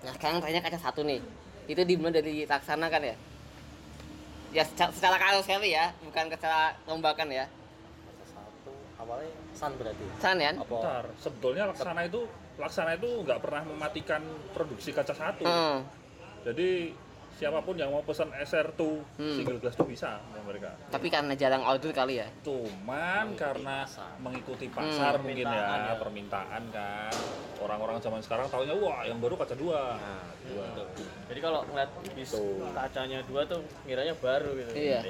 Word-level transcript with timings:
Nah 0.00 0.12
sekarang 0.16 0.38
tanya 0.40 0.60
kaca 0.64 0.78
satu 0.80 1.00
nih. 1.04 1.20
Itu 1.68 1.82
dimulai 1.84 2.18
dari 2.18 2.44
laksana 2.48 2.88
kan 2.88 3.02
ya? 3.04 3.16
Ya 4.50 4.66
secara, 4.66 4.90
secara 4.90 5.16
kasus 5.20 5.46
sekali 5.46 5.70
ya, 5.70 5.94
bukan 6.02 6.26
secara 6.32 6.74
lombakan 6.88 7.28
ya. 7.30 7.46
Kaca 7.46 8.24
satu 8.26 8.72
awalnya 8.98 9.30
San 9.54 9.72
berarti. 9.78 10.04
San 10.18 10.36
ya? 10.40 10.50
Bentar, 10.56 11.04
sebetulnya 11.20 11.70
laksana 11.70 12.02
itu 12.08 12.26
laksana 12.58 12.98
itu 12.98 13.08
nggak 13.24 13.40
pernah 13.40 13.62
mematikan 13.64 14.22
produksi 14.52 14.90
kaca 14.90 15.14
satu. 15.14 15.44
Hmm. 15.46 15.86
Jadi 16.44 16.96
siapa 17.40 17.56
pun 17.58 17.72
yang 17.72 17.88
mau 17.88 18.04
pesan 18.04 18.28
SR2 18.30 18.80
Hmm. 19.16 19.32
single 19.32 19.56
glass 19.56 19.72
itu 19.72 19.86
bisa 19.88 20.20
sama 20.20 20.44
mereka. 20.44 20.76
Tapi 20.86 21.08
karena 21.08 21.32
jarang 21.32 21.64
order 21.64 21.88
kali 21.90 22.20
ya. 22.20 22.28
Cuman 22.42 23.24
Mengikuti 23.26 23.40
karena 23.40 23.76
pasar. 23.82 24.12
mengikuti 24.20 24.66
pasar 24.68 25.12
Hmm. 25.14 25.24
mungkin 25.24 25.46
Permintaan 25.48 25.80
ya, 25.80 25.88
ya. 25.88 25.94
permintaan 25.96 26.62
kan. 26.68 27.12
Orang-orang 27.58 27.96
zaman 27.98 28.20
sekarang 28.20 28.44
tahunya 28.46 28.74
wah 28.74 29.00
yang 29.02 29.16
baru 29.18 29.34
kaca 29.34 29.52
dua. 29.54 29.96
Nah, 29.96 30.20
Dua. 30.42 30.64
gitu. 30.66 30.84
Jadi 31.26 31.40
kalau 31.40 31.60
ngeliat 31.64 31.88
bis 32.10 32.30
Tuh. 32.30 32.60
kacanya 32.70 33.18
dua 33.22 33.40
tuh 33.44 33.58
ngiranya 33.82 34.14
baru 34.14 34.50
gitu. 34.54 34.72
Iya. 34.74 35.00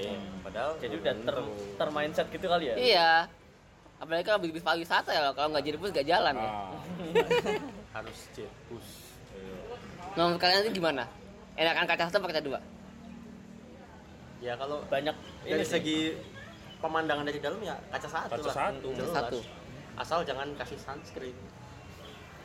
Padahal 0.40 0.70
jadi 0.78 0.95
udah 0.96 1.15
ter 1.20 1.37
termindset 1.76 2.26
gitu 2.28 2.46
kali 2.46 2.65
ya. 2.65 2.74
Iya. 2.76 3.10
Apalagi 3.98 4.24
kalau 4.24 4.38
bisnis 4.40 4.62
pariwisata 4.62 5.10
ya, 5.10 5.28
kalau 5.30 5.51
nggak 5.51 5.60
jadi 5.62 5.76
bus 5.76 5.90
nggak 5.90 6.09
jalan 6.09 6.34
ya. 6.34 6.46
Nah, 6.46 6.73
Harus 7.98 8.18
jet 8.32 8.48
bus. 8.66 8.87
iya. 9.30 9.59
Menurut 10.16 10.38
kalian 10.38 10.62
itu 10.65 10.78
gimana? 10.78 11.04
Enakan 11.56 11.84
kaca 11.86 12.02
satu 12.09 12.18
apa 12.22 12.27
kaca 12.30 12.42
dua? 12.42 12.59
Ya 14.40 14.56
kalau 14.56 14.80
banyak 14.88 15.12
dari 15.45 15.60
ini 15.60 15.66
segi 15.66 15.98
pemandangan 16.80 17.28
dari 17.28 17.40
dalam 17.42 17.60
ya 17.60 17.76
kaca 17.92 18.09
satu 18.09 18.32
Kaca 18.40 18.46
lah. 18.48 18.54
satu. 18.56 18.88
Jelas. 18.96 19.12
Satu. 19.12 19.38
Asal 20.00 20.18
jangan 20.24 20.48
kasih 20.56 20.78
sunscreen. 20.80 21.36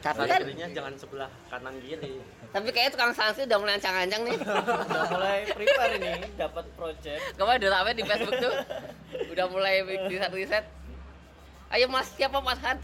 Tapi 0.03 0.21
kan, 0.27 0.37
Sunscreennya 0.37 0.67
jangan 0.69 0.93
sebelah 0.99 1.29
kanan 1.49 1.81
kiri. 1.81 2.21
tapi 2.53 2.69
kayaknya 2.69 2.93
tukang 2.93 3.11
sanksi 3.11 3.49
udah 3.49 3.57
mulai 3.57 3.73
ancang-ancang 3.75 4.21
nih. 4.21 4.37
udah 4.91 5.03
mulai 5.09 5.37
prepare 5.49 5.93
ini 5.97 6.11
dapat 6.37 6.65
project 6.77 7.21
Kemarin 7.35 7.57
udah 7.59 7.71
rame 7.73 7.91
di 7.91 8.03
Facebook 8.05 8.35
tuh, 8.37 8.53
udah 9.33 9.45
mulai 9.49 9.75
riset-riset. 10.05 10.65
Ayo 11.73 11.89
mas, 11.89 12.07
siapa 12.13 12.37
mas 12.39 12.61
Han? 12.61 12.77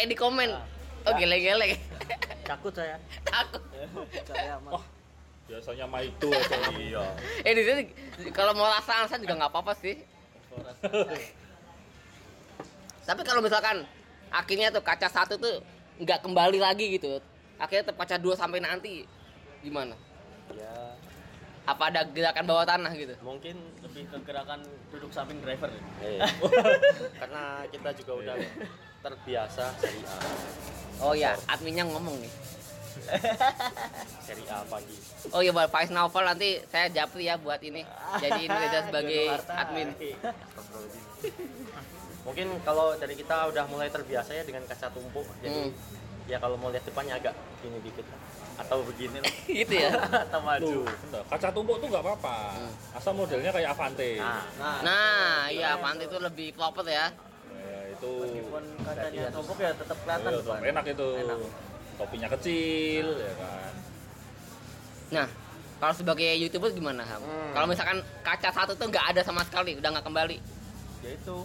Eh 0.00 0.06
di 0.08 0.16
komen. 0.16 0.50
Oh 1.04 1.12
geleng-geleng. 1.14 1.76
Takut 2.42 2.72
saya. 2.72 2.96
Aku. 3.44 3.58
saya 4.24 4.56
mas 4.64 4.82
Biasanya 5.46 5.86
mah 5.86 6.02
itu 6.02 6.26
aja. 6.26 6.56
iya. 6.74 7.04
Eh 7.40 7.52
di 7.54 7.62
sini 7.62 7.82
kalau 8.30 8.50
mau 8.52 8.66
rasa 8.66 9.02
alasan 9.02 9.22
juga 9.22 9.38
nggak 9.38 9.50
apa-apa 9.50 9.72
sih. 9.78 9.94
Tapi 13.06 13.20
kalau 13.22 13.38
misalkan 13.38 13.86
akhirnya 14.28 14.74
tuh 14.74 14.82
kaca 14.82 15.06
satu 15.06 15.38
tuh 15.38 15.62
nggak 16.02 16.26
kembali 16.26 16.58
lagi 16.58 16.98
gitu, 16.98 17.22
akhirnya 17.56 17.88
tetap 17.88 17.96
kaca 17.96 18.16
dua 18.18 18.34
sampai 18.34 18.58
nanti 18.58 19.06
gimana? 19.62 19.94
Ya 20.52 20.74
Apa 21.66 21.90
ada 21.90 22.06
gerakan 22.06 22.46
bawah 22.46 22.62
tanah 22.62 22.94
gitu? 22.94 23.10
mungkin 23.22 23.58
lebih 23.82 24.06
ke 24.06 24.18
gerakan 24.22 24.62
duduk 24.86 25.10
samping 25.10 25.42
driver 25.42 25.66
eh, 25.98 26.22
karena 27.18 27.42
kita 27.66 27.90
juga 27.90 28.12
udah 28.22 28.36
terbiasa 29.02 29.74
seri 29.74 29.98
A, 30.06 30.14
Oh 31.02 31.12
ya, 31.12 31.34
adminnya 31.46 31.82
ngomong 31.84 32.22
nih. 32.22 32.30
Seri 34.20 34.42
A 34.46 34.60
pagi. 34.64 34.94
Oh 35.30 35.38
iya, 35.38 35.50
buat 35.50 35.68
Faiz 35.68 35.88
Novel 35.88 36.24
nanti 36.24 36.60
saya 36.66 36.86
japri 36.88 37.24
ya 37.24 37.36
buat 37.36 37.60
ini. 37.60 37.82
Jadi 38.16 38.44
Indonesia 38.44 38.80
sebagai 38.86 39.22
admin. 39.46 39.88
Mungkin 42.26 42.46
kalau 42.60 42.92
dari 42.96 43.14
kita 43.14 43.46
udah 43.46 43.64
mulai 43.66 43.86
terbiasa 43.86 44.32
ya 44.32 44.42
dengan 44.42 44.66
kaca 44.66 44.90
tumpuk, 44.90 45.24
jadi 45.38 45.64
Hmm. 45.64 45.72
ya 46.26 46.36
kalau 46.36 46.58
mau 46.58 46.68
lihat 46.68 46.82
depannya 46.82 47.14
agak 47.14 47.32
gini 47.60 47.78
dikit 47.80 48.02
atau 48.56 48.82
begini 48.82 49.22
lah. 49.22 49.32
gitu 49.52 49.74
ya. 49.76 49.88
atau 50.26 50.40
maju. 50.42 50.78
Kaca 51.30 51.48
tumpuk 51.54 51.76
tuh 51.78 51.86
nggak 51.86 52.02
apa-apa. 52.02 52.36
Asal 52.92 53.14
modelnya 53.14 53.54
kayak 53.54 53.70
Avante. 53.70 54.18
Nah, 54.18 54.42
nah, 54.58 54.78
Nah, 54.82 55.36
iya 55.48 55.78
Avanti 55.78 56.04
itu 56.04 56.18
lebih 56.18 56.50
proper 56.52 56.82
ya. 56.82 57.06
Ya, 57.54 57.78
itu 57.94 58.10
meskipun 58.18 58.62
kacanya 58.82 59.30
tumpuk 59.30 59.58
ya 59.58 59.70
tetap 59.70 59.96
kelihatan 59.96 60.30
Iya, 60.34 60.54
enak 60.66 60.84
itu. 60.88 61.08
Enak. 61.16 61.38
Topinya 61.96 62.28
kecil, 62.30 63.06
ya 63.16 63.32
kan. 63.34 63.72
Nah, 65.08 65.26
kalau 65.76 65.94
sebagai 65.94 66.30
youtuber 66.34 66.70
gimana 66.70 67.02
Ham? 67.02 67.20
Hmm. 67.20 67.52
Kalau 67.52 67.66
misalkan 67.66 67.98
kaca 68.20 68.50
satu 68.50 68.72
tuh 68.72 68.86
nggak 68.86 69.06
ada 69.10 69.20
sama 69.22 69.42
sekali, 69.42 69.74
udah 69.74 69.88
nggak 69.90 70.04
kembali. 70.04 70.38
ya 70.98 71.12
itu 71.12 71.36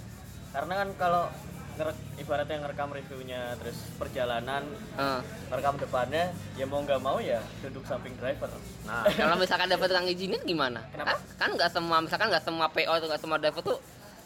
karena 0.50 0.74
kan 0.76 0.90
kalau 0.98 1.24
ngerek, 1.72 1.94
ibaratnya 2.18 2.58
ngerekam 2.60 2.90
reviewnya 2.90 3.54
terus 3.56 3.78
perjalanan 3.96 4.64
Eh, 4.94 5.20
ngerekam 5.48 5.76
depannya 5.78 6.26
ya 6.54 6.66
mau 6.66 6.82
nggak 6.82 6.98
mau 7.00 7.16
ya 7.18 7.38
duduk 7.62 7.84
samping 7.84 8.12
driver 8.16 8.50
nah 8.84 9.06
kalau 9.20 9.38
misalkan 9.38 9.70
dapat 9.70 9.88
tukang 9.88 10.04
izinin 10.06 10.42
gimana? 10.42 10.82
Kenapa? 10.90 11.14
Kan- 11.14 11.24
Kan 11.38 11.50
nggak 11.54 11.70
semua, 11.70 11.98
misalkan 12.00 12.28
nggak 12.28 12.44
semua 12.44 12.68
PO 12.68 12.92
atau 12.92 13.08
nggak 13.08 13.22
semua 13.22 13.38
driver 13.38 13.62
tuh 13.62 13.78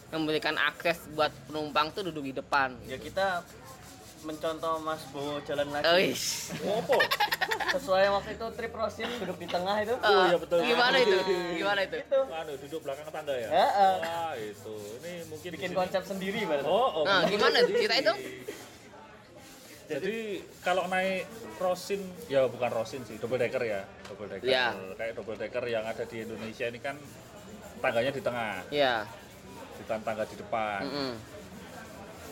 memberikan 0.07 0.56
akses 0.56 1.03
buat 1.12 1.34
penumpang 1.44 1.92
tuh 1.92 2.02
duduk 2.06 2.24
di 2.24 2.34
depan. 2.34 2.74
ya 2.86 2.96
kita 2.96 3.44
mencontoh 4.25 4.81
Mas 4.81 5.06
Bowo 5.13 5.38
jalan 5.46 5.69
lagi 5.69 5.86
Eish. 6.12 6.50
Ngopo? 6.59 6.97
sesuai 7.75 8.08
waktu 8.09 8.30
itu 8.34 8.46
trip 8.56 8.74
Rosin 8.74 9.09
duduk 9.19 9.38
di 9.38 9.47
tengah 9.47 9.75
itu 9.80 9.94
Eh, 9.94 10.24
iya, 10.25 10.38
betul. 10.40 10.59
Gimana 10.63 10.96
itu? 10.97 11.18
Gimana 11.56 11.80
itu? 11.84 11.96
itu 12.00 12.19
Anu, 12.25 12.53
duduk 12.58 12.80
belakang 12.81 13.08
tangga 13.09 13.36
ya? 13.36 13.47
Ya, 13.47 13.68
eh. 13.68 13.96
Wah, 14.00 14.34
itu. 14.36 14.75
Ini 15.00 15.12
mungkin 15.28 15.50
bikin 15.53 15.72
konsep 15.74 16.02
sendiri 16.02 16.40
berarti 16.44 16.66
Oh, 16.66 16.90
oh. 17.00 17.03
Nah, 17.03 17.28
gimana 17.28 17.62
itu? 17.62 17.72
Cerita 17.75 17.96
itu? 18.00 18.13
Jadi 19.86 20.18
kalau 20.66 20.90
naik 20.90 21.30
Rosin, 21.62 22.02
ya 22.25 22.50
bukan 22.50 22.74
Rosin 22.74 23.06
sih, 23.06 23.22
double 23.22 23.38
decker 23.38 23.62
ya, 23.62 23.86
double 24.09 24.25
decker. 24.28 24.50
Ya. 24.50 24.74
Kayak 24.97 25.13
double 25.13 25.38
decker 25.38 25.62
yang 25.69 25.86
ada 25.86 26.02
di 26.02 26.25
Indonesia 26.25 26.66
ini 26.66 26.80
kan 26.81 26.97
tangganya 27.78 28.09
di 28.09 28.18
tengah, 28.18 28.66
Iya. 28.74 29.06
bukan 29.78 30.00
tangga 30.02 30.25
di 30.25 30.36
depan. 30.36 30.81
Mm-mm. 30.90 31.13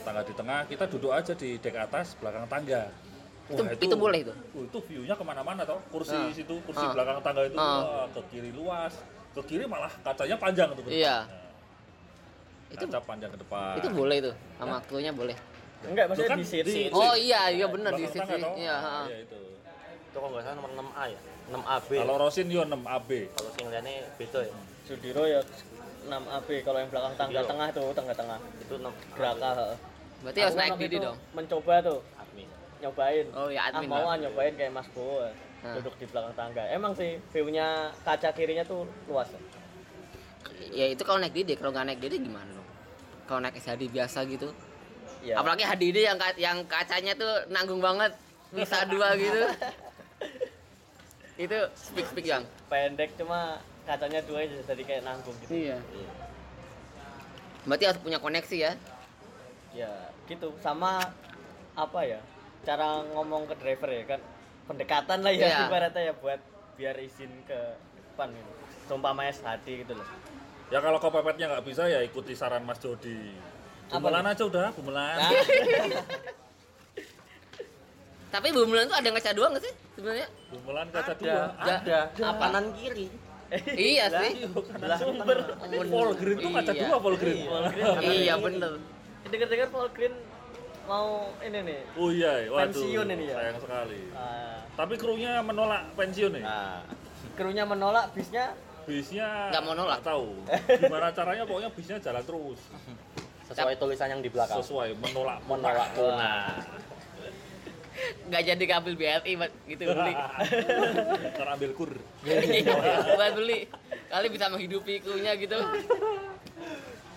Tangga 0.03 0.21
di 0.21 0.33
tengah, 0.33 0.59
kita 0.67 0.83
duduk 0.85 1.11
aja 1.11 1.31
di 1.31 1.55
dek 1.55 1.75
atas 1.77 2.15
belakang 2.15 2.43
tangga. 2.45 2.91
Itu, 3.45 3.63
itu 3.77 3.95
boleh 3.95 4.19
itu. 4.21 4.33
Oh, 4.51 4.63
itu 4.63 4.79
view-nya 4.83 5.15
ke 5.15 5.23
mana-mana 5.23 5.63
toh, 5.63 5.79
kursi 5.89 6.11
Ah. 6.13 6.27
situ, 6.29 6.59
kursi 6.63 6.79
Ah. 6.81 6.91
belakang 6.91 7.19
tangga 7.19 7.43
itu, 7.43 7.55
wah, 7.55 8.07
ke 8.09 8.21
kiri 8.27 8.51
luas, 8.51 8.93
ke 9.31 9.41
kiri 9.45 9.63
malah 9.63 9.91
kacanya 9.99 10.35
panjang 10.35 10.69
tuh. 10.71 10.83
Iya. 10.85 11.23
Nah, 11.23 12.73
Itu 12.73 12.83
kaca 12.85 12.99
panjang 13.01 13.29
ke 13.29 13.39
depan. 13.39 13.73
itu 13.77 13.89
boleh 13.91 14.15
itu 14.17 14.31
sama 14.57 14.77
krunya 14.83 15.11
boleh. 15.11 15.37
enggak 15.83 16.05
maksudnya 16.07 16.25
Itu 16.25 16.31
kan 16.31 16.39
di 16.39 16.47
seat. 16.47 16.91
Oh 16.91 17.11
iya, 17.13 17.41
iya 17.49 17.67
benar 17.67 17.91
di 17.93 18.07
sisi. 18.07 18.17
tangga? 18.17 18.55
Iya, 18.55 18.75
Nah, 18.77 19.03
iya 19.05 19.17
itu. 19.21 19.35
itu 20.01 20.15
kalau 20.15 20.31
nggak 20.31 20.41
salah 20.41 20.55
nomor 20.57 20.71
6A 20.73 21.03
ya 21.05 21.19
6AB 21.45 21.89
Kalau 21.97 22.15
Rosin 22.17 22.47
yo 22.47 22.61
6 22.63 22.81
AB. 22.81 23.09
kalau 23.29 23.49
sing 23.51 23.65
liane 23.67 23.93
beda 24.15 24.39
ya 24.41 24.55
Sudiro 24.83 25.23
ya 25.25 25.39
6 26.03 26.23
AB 26.23 26.47
kalau 26.61 26.77
yang 26.79 26.87
belakang 26.87 27.13
tangga 27.13 27.35
Sudiro. 27.35 27.51
tengah 27.51 27.67
tuh 27.69 27.87
tengah-tengah 27.91 28.39
itu 28.57 28.73
6 28.77 28.93
Geraka 29.13 29.49
heeh. 29.53 29.77
Berarti 30.23 30.39
harus 30.39 30.55
naik 30.55 30.79
itu 30.79 30.97
dong. 30.97 31.17
mencoba 31.31 31.75
tuh 31.83 31.99
admin 32.15 32.47
nyobain 32.79 33.25
Oh 33.31 33.47
iya, 33.47 33.61
admin, 33.67 33.85
ah, 33.85 33.91
mau 33.91 33.99
Bang. 34.01 34.07
ah 34.07 34.17
nyobain 34.19 34.53
kayak 34.55 34.71
Mas 34.71 34.87
Bowo 34.89 35.27
Nah. 35.63 35.79
duduk 35.79 35.95
di 35.95 36.03
belakang 36.03 36.35
tangga 36.35 36.63
emang 36.67 36.91
sih 36.91 37.15
view-nya 37.31 37.87
kaca 38.03 38.31
kirinya 38.31 38.63
tuh 38.63 38.83
luas 39.07 39.31
Ya 40.75 40.91
itu 40.91 41.03
kalau 41.03 41.19
naik 41.19 41.31
DD, 41.31 41.55
kalau 41.55 41.71
nggak 41.71 41.87
naik 41.87 41.99
DD 41.99 42.19
gimana 42.19 42.47
dong? 42.49 42.67
Kalau 43.23 43.39
naik 43.39 43.55
SHD 43.55 43.87
biasa 43.87 44.27
gitu. 44.27 44.51
ya 45.19 45.39
Apalagi 45.39 45.63
HDD 45.63 46.03
yang 46.03 46.17
yang 46.35 46.57
kacanya 46.67 47.15
tuh 47.15 47.47
nanggung 47.47 47.79
banget. 47.79 48.11
Bisa 48.49 48.83
dua 48.85 49.15
gitu. 49.15 49.39
itu 51.39 51.57
speak 51.73 52.05
speak 52.05 52.25
yang. 52.27 52.43
pendek 52.67 53.15
cuma 53.15 53.57
kacanya 53.83 54.19
dua 54.23 54.43
aja 54.43 54.55
jadi 54.63 54.83
kayak 54.83 55.01
nanggung 55.03 55.35
gitu 55.41 55.51
Iya. 55.65 55.77
Berarti 57.63 57.83
harus 57.85 57.99
punya 57.99 58.19
koneksi 58.19 58.57
ya. 58.59 58.71
ya 59.73 59.91
gitu 60.25 60.49
sama 60.57 60.97
apa 61.73 61.99
ya 62.01 62.19
cara 62.63 63.03
ngomong 63.11 63.45
ke 63.45 63.53
driver 63.57 63.87
ya 63.87 64.03
kan 64.07 64.19
pendekatan 64.63 65.19
lah 65.19 65.29
ya 65.29 65.45
Iya. 65.45 65.57
ibaratnya 65.67 66.01
ya 66.01 66.13
buat 66.15 66.39
biar 66.73 66.95
izin 66.97 67.29
ke 67.43 67.59
depan 67.93 68.31
gitu 68.31 68.51
seumpama 68.85 69.25
SHD 69.25 69.65
gitu 69.83 69.93
loh 69.93 70.05
Ya 70.71 70.81
kalau 70.81 70.97
kepepetnya 70.97 71.47
nggak 71.47 71.63
bisa 71.69 71.85
ya 71.85 72.01
ikuti 72.01 72.33
saran 72.33 72.65
Mas 72.65 72.81
Jody. 72.81 73.29
Bumelan 73.93 74.25
aja 74.25 74.41
udah, 74.41 74.73
bumelan. 74.73 75.21
Nah, 75.21 75.29
Tapi 78.33 78.47
Bumelan 78.49 78.89
tuh 78.89 78.97
ada 78.97 79.05
ngaca 79.05 79.31
dua 79.37 79.53
nggak 79.53 79.61
sih 79.61 79.73
sebenarnya? 79.93 80.25
Bumelan 80.49 80.89
kaca 80.89 81.05
ada 81.05 81.13
dua. 81.13 81.43
ada 81.53 81.99
apa 82.09 82.33
kanan 82.41 82.65
kiri 82.73 83.05
iya 83.77 84.09
sih. 84.09 84.49
lah 84.81 84.97
sumber 84.97 85.45
Paul 85.85 86.09
Green 86.17 86.37
tuh 86.41 86.49
kaca 86.49 86.71
Iya. 86.73 86.81
dua 86.81 86.95
Paul 86.97 87.15
Green. 87.21 87.45
iya 88.01 88.33
bener. 88.33 88.73
Dengar-dengar 89.33 89.67
Paul 89.67 89.89
Green 89.89 90.13
mau 90.83 91.07
ini 91.39 91.59
nih 91.63 91.79
Oh 91.95 92.09
iya, 92.09 92.45
waduh. 92.47 92.69
Pensiun 92.69 93.07
ini 93.09 93.25
ya? 93.25 93.35
Sayang 93.35 93.57
sekali. 93.57 94.01
ah, 94.11 94.59
Tapi 94.73 94.93
krunya 94.95 95.39
menolak 95.39 95.89
pensiun 95.93 96.31
nih. 96.33 96.43
nah 96.43 96.85
krunya 97.33 97.63
menolak 97.63 98.13
bisnya 98.13 98.53
Bisnya 98.83 99.47
Nggak 99.47 99.63
mau 99.63 99.73
nolak. 99.73 100.03
tahu. 100.03 100.43
Gimana 100.75 101.07
caranya 101.09 101.43
pokoknya 101.43 101.71
bisnya 101.71 101.97
jalan 101.97 102.19
terus. 102.21 102.59
sesuai 103.43 103.75
tulisan 103.75 104.07
yang 104.09 104.19
di 104.19 104.27
belakang 104.27 104.59
Sesuai 104.59 104.91
menolak 104.97 105.39
menolak 105.43 105.87
punah. 105.91 106.51
punah 106.51 106.91
nggak 108.25 108.41
jadi 108.43 108.63
ngambil 108.65 108.93
BRI 108.97 109.33
buat 109.37 109.51
gitu 109.63 109.83
beli 109.85 110.13
Ntar 111.37 111.47
ambil 111.47 111.71
kur. 111.71 111.91
Iya, 112.25 112.73
buat 113.13 113.31
beli 113.37 113.69
kali 114.09 114.27
bisa 114.27 114.45
menghidupi 114.49 114.99
krunya 114.99 115.37
gitu 115.37 115.55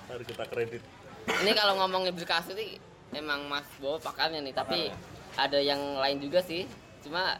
Mari 0.07 0.23
kita 0.23 0.45
kredit. 0.47 0.83
Ini 1.27 1.51
kalau 1.53 1.75
ngomongin 1.77 2.13
Bekasi 2.13 2.53
sih 2.53 2.71
emang 3.13 3.47
Mas 3.47 3.67
Bowo 3.77 3.99
pakarnya 3.99 4.41
nih 4.41 4.53
tapi 4.53 4.91
ada 5.35 5.59
yang 5.59 5.79
lain 5.97 6.19
juga 6.19 6.41
sih 6.41 6.65
cuma 7.01 7.39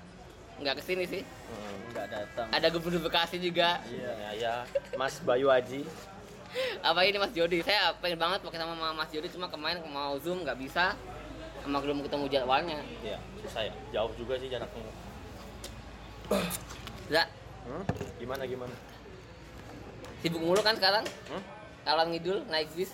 nggak 0.57 0.77
ke 0.77 0.85
sini 0.85 1.05
sih 1.07 1.23
Hmm. 1.47 1.79
Enggak 1.87 2.07
datang. 2.11 2.47
ada 2.51 2.67
gubernur 2.69 3.01
Bekasi 3.01 3.39
juga 3.39 3.79
Iya. 3.87 4.11
Ya, 4.19 4.31
ya, 4.35 4.55
Mas 4.95 5.21
Bayu 5.21 5.47
Aji. 5.47 5.87
apa 6.81 7.01
ini 7.03 7.17
Mas 7.17 7.31
Jody 7.31 7.61
saya 7.61 7.95
pengen 7.97 8.17
banget 8.17 8.41
pakai 8.41 8.59
sama 8.59 8.75
Mas 8.91 9.09
Jody 9.09 9.29
cuma 9.29 9.47
kemarin 9.47 9.79
mau 9.87 10.17
zoom 10.17 10.43
nggak 10.43 10.59
bisa 10.59 10.99
sama 11.61 11.79
belum 11.79 12.01
ketemu 12.01 12.27
jadwalnya 12.29 12.79
Iya, 12.99 13.19
susah 13.39 13.63
ya. 13.63 13.73
Jauh 13.93 14.11
juga 14.15 14.35
sih 14.37 14.49
jaraknya. 14.49 14.91
Zak, 17.07 17.29
Hmm? 17.63 17.83
Gimana 18.17 18.43
gimana? 18.45 18.75
sibuk 20.17 20.41
mulu 20.41 20.59
kan 20.59 20.75
sekarang 20.75 21.05
Hmm? 21.29 21.43
kalau 21.83 22.03
ngidul 22.09 22.43
naik 22.47 22.67
bis 22.73 22.91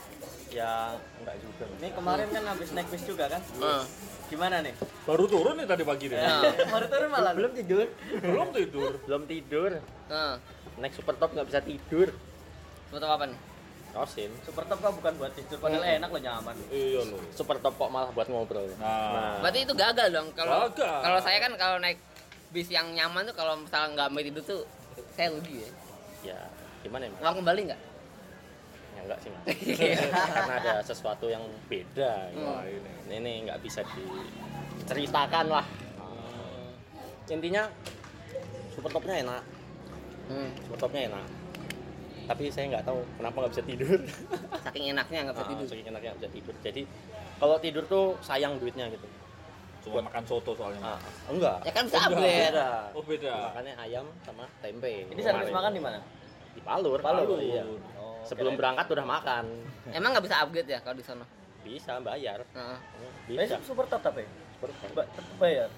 Ya 0.53 0.93
enggak 1.21 1.37
juga. 1.41 1.65
Ini 1.81 1.89
kemarin 1.97 2.29
kan 2.29 2.43
habis 2.45 2.69
naik 2.77 2.89
bis 2.93 3.03
juga 3.09 3.25
kan? 3.27 3.41
Heeh. 3.41 3.85
Gimana 4.29 4.61
nih? 4.65 4.75
Baru 5.05 5.25
turun 5.29 5.57
nih 5.57 5.67
tadi 5.69 5.83
pagi 5.85 6.07
nih. 6.09 6.21
Nah, 6.21 6.41
Baru 6.73 6.87
turun 6.89 7.09
malah 7.09 7.33
belum 7.33 7.53
tidur. 7.57 7.87
Belum 8.21 8.49
tidur. 8.53 8.93
Belum 9.09 9.23
tidur. 9.25 9.71
nah. 10.09 10.37
Naik 10.81 10.93
super 10.97 11.17
top 11.17 11.33
nggak 11.37 11.47
bisa 11.49 11.61
tidur. 11.61 12.09
foto 12.93 13.09
apa 13.09 13.25
nih 13.25 13.41
Osin. 13.93 14.33
Super 14.45 14.65
top 14.69 14.81
kan 14.81 14.93
bukan 14.93 15.13
buat 15.21 15.33
tidur, 15.33 15.57
padahal 15.61 15.85
enak 15.85 16.09
loh 16.09 16.21
nyaman. 16.21 16.57
Iya 16.69 17.05
loh. 17.09 17.21
Super 17.33 17.57
top 17.61 17.77
kok 17.77 17.89
malah 17.93 18.09
buat 18.13 18.29
ngobrol. 18.29 18.69
Nah, 18.81 19.41
berarti 19.41 19.69
itu 19.69 19.73
gagal 19.77 20.09
dong 20.13 20.29
kalau 20.33 20.69
kalau 20.77 21.19
saya 21.21 21.41
kan 21.41 21.53
kalau 21.57 21.77
naik 21.81 22.01
bis 22.53 22.69
yang 22.69 22.93
nyaman 22.93 23.25
tuh 23.25 23.33
kalau 23.33 23.57
misalnya 23.57 23.89
nggak 23.97 24.09
mau 24.13 24.21
tidur 24.21 24.45
tuh 24.45 24.61
saya 25.17 25.33
rugi 25.33 25.65
ya 25.65 25.71
Ya, 26.23 26.39
gimana 26.85 27.09
ya, 27.09 27.13
uang 27.19 27.43
kembali 27.43 27.61
nggak 27.73 27.81
Ya 28.93 29.01
enggak 29.03 29.19
sih, 29.21 29.31
Mas. 29.31 29.45
Karena 30.37 30.55
ada 30.59 30.75
sesuatu 30.83 31.27
yang 31.27 31.43
beda. 31.67 32.13
gitu. 32.31 32.43
wah 32.43 32.63
ini. 32.65 32.91
Ini 33.11 33.33
nggak 33.47 33.59
bisa 33.61 33.81
diceritakan 33.87 35.47
lah. 35.49 35.67
Intinya 37.27 37.65
super 38.71 38.91
topnya 38.91 39.15
enak. 39.21 39.43
hmm. 40.29 40.51
Super 40.63 40.79
topnya 40.79 41.03
enak. 41.09 41.27
Tapi 42.23 42.43
saya 42.49 42.65
nggak 42.71 42.85
tahu 42.85 43.01
kenapa 43.17 43.37
nggak 43.41 43.53
bisa 43.53 43.65
tidur. 43.65 43.99
saking 44.65 44.85
enaknya 44.93 45.19
nggak 45.27 45.35
bisa 45.35 45.45
Ah, 45.45 45.51
tidur 45.51 45.67
saking 45.67 45.87
enaknya 45.89 46.09
nggak 46.13 46.21
bisa 46.21 46.31
tidur. 46.31 46.55
Jadi 46.61 46.83
kalau 47.37 47.57
tidur 47.59 47.85
tuh 47.87 48.05
sayang 48.21 48.61
duitnya 48.61 48.87
gitu. 48.93 49.07
Cuma 49.83 49.99
makan 50.07 50.23
soto 50.23 50.55
soalnya. 50.55 50.79
Ah, 50.85 50.99
enggak. 51.27 51.59
ya 51.67 51.73
kan 51.75 51.83
bisa 51.91 51.99
Oh, 51.99 52.15
Beda. 52.15 52.69
Oh 52.95 53.03
beda. 53.03 53.35
Makannya 53.51 53.75
ayam 53.81 54.07
sama 54.23 54.45
tempe. 54.63 55.11
Ini 55.11 55.19
servis 55.19 55.51
Kemarin. 55.51 55.55
makan 55.57 55.73
di 55.73 55.83
mana? 55.83 55.99
di 56.53 56.61
Palur. 56.61 56.99
Palur. 57.01 57.41
iya. 57.41 57.65
Sebelum 58.25 58.55
berangkat 58.55 58.87
udah 58.89 59.05
makan. 59.05 59.45
emang 59.89 60.11
nggak 60.11 60.25
bisa 60.25 60.37
upgrade 60.41 60.67
ya 60.67 60.79
kalau 60.79 60.95
di 60.95 61.03
sana 61.03 61.25
Bisa 61.61 61.95
bayar. 61.99 62.43
Heeh. 62.49 62.79
Eh, 63.29 63.39
Bisa. 63.39 63.59
super 63.61 63.87
top 63.87 64.03
tapi 64.03 64.27
Super 64.53 64.71
top. 64.73 64.91
ba- 64.93 65.07
tetap 65.09 65.35
bayar. 65.37 65.69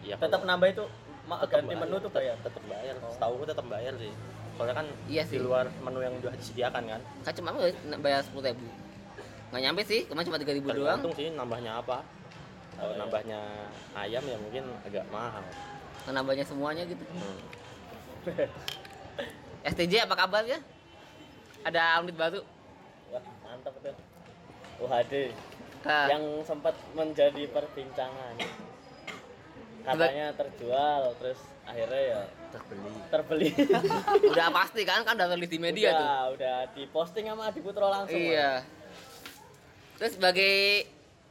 Iya, 0.00 0.14
Tetap 0.16 0.40
kalau- 0.40 0.48
nambah 0.48 0.68
itu 0.70 0.84
tetap 1.26 1.48
ganti 1.50 1.74
menu 1.74 1.96
tuh 1.98 2.10
bayar. 2.10 2.36
tetap 2.38 2.62
bayar 2.64 2.94
Oh. 2.98 3.10
setahu 3.10 3.32
aku 3.34 3.44
tetap 3.46 3.66
bayar 3.66 3.92
sih 3.96 4.12
soalnya 4.54 4.72
kan 4.74 4.86
Iya 5.04 5.22
di 5.22 5.28
sih. 5.28 5.38
luar 5.38 5.68
menu 5.76 6.00
yang 6.00 6.14
udah 6.16 6.32
disediakan 6.32 6.82
kan 6.86 7.00
kan 7.20 7.32
cuma 7.34 7.50
bayar 7.98 8.20
sepuluh 8.22 8.46
ribu 8.46 8.64
nggak 9.46 9.62
nyampe 9.62 9.82
sih 9.84 10.00
kemarin 10.06 10.26
cuma 10.26 10.38
tiga 10.38 10.54
ribu 10.54 10.68
doang 10.70 10.96
tergantung 10.96 11.12
sih 11.12 11.28
nambahnya 11.30 11.72
apa 11.76 12.00
kalau 12.72 12.80
Oh, 12.80 12.88
iya. 12.88 12.98
nambahnya 12.98 13.40
ayam 13.94 14.22
ya 14.22 14.36
mungkin 14.38 14.64
agak 14.80 15.04
mahal 15.08 15.44
nambahnya 16.06 16.40
semuanya 16.42 16.82
gitu 16.84 17.04
Hmm. 17.04 17.36
STJ 19.66 20.02
apa 20.02 20.14
kabar 20.16 20.42
ya 20.42 20.56
ada 21.66 21.98
unit 22.06 22.14
baru 22.14 22.40
Wah, 23.10 23.22
mantap 23.42 23.74
itu. 23.82 23.90
UHD 24.78 25.14
Nah, 25.86 26.10
yang 26.10 26.42
sempat 26.42 26.74
menjadi 26.98 27.46
perbincangan. 27.46 28.34
Katanya 29.86 30.34
terjual 30.34 31.14
terus 31.22 31.38
akhirnya 31.62 32.02
ya 32.02 32.20
terbeli 32.50 32.90
terbeli. 33.06 33.48
udah 34.34 34.48
pasti 34.50 34.82
kan 34.82 35.06
kan 35.06 35.14
udah 35.14 35.30
rilis 35.38 35.46
di 35.46 35.62
media 35.62 35.94
udah, 35.94 35.98
tuh 36.02 36.10
udah 36.34 36.56
diposting 36.74 37.30
sama 37.30 37.54
Adi 37.54 37.60
Putro 37.62 37.86
langsung. 37.86 38.18
iya 38.18 38.66
terus 39.96 40.18
sebagai 40.18 40.86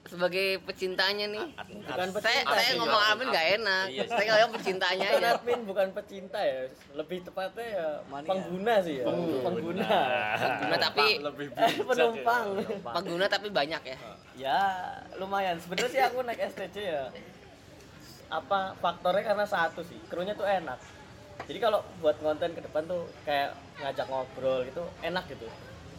sebagai 0.05 0.61
pecintanya 0.61 1.25
nih 1.27 1.45
Bukan 1.81 2.09
saya 2.15 2.45
pecinta 2.45 2.53
saya 2.53 2.67
sih, 2.67 2.77
ngomong 2.77 2.97
ya. 2.99 3.11
amin 3.11 3.25
nggak 3.27 3.47
enak 3.55 3.85
Iya. 3.87 4.03
saya 4.05 4.25
ngomong 4.27 4.53
pecintanya 4.53 5.07
Bukan 5.07 5.17
aja 5.17 5.29
admin, 5.33 5.59
bukan 5.65 5.87
pecinta 5.91 6.39
ya. 6.39 6.59
Lebih 6.93 7.17
tepatnya 7.23 7.65
ya 7.67 7.87
pengguna 8.05 8.73
sih 8.79 8.95
ya. 8.95 9.05
Pengguna. 9.05 9.97
Pengguna 10.37 10.77
tapi 10.79 11.05
lebih 11.19 11.47
Penumpang. 11.81 12.45
pengguna 12.85 13.25
tapi 13.27 13.47
banyak 13.49 13.81
ya 13.83 13.97
Ya, 14.35 14.59
lumayan. 15.15 15.55
Sebenarnya 15.57 15.89
sih 15.89 16.01
aku 16.01 16.21
naik 16.21 16.41
STJ 16.49 16.77
ya. 16.77 17.03
Apa 18.27 18.75
faktornya 18.75 19.23
karena 19.23 19.45
satu 19.45 19.79
sih, 19.81 19.95
krunya 20.05 20.33
tuh 20.33 20.43
enak. 20.43 20.75
Jadi 21.41 21.57
kalau 21.57 21.79
buat 21.97 22.15
konten 22.17 22.51
ke 22.51 22.59
depan 22.59 22.83
tuh 22.83 23.07
kayak 23.21 23.51
ngajak 23.77 24.05
ngobrol 24.05 24.63
gitu 24.63 24.83
enak 25.01 25.23
gitu. 25.25 25.47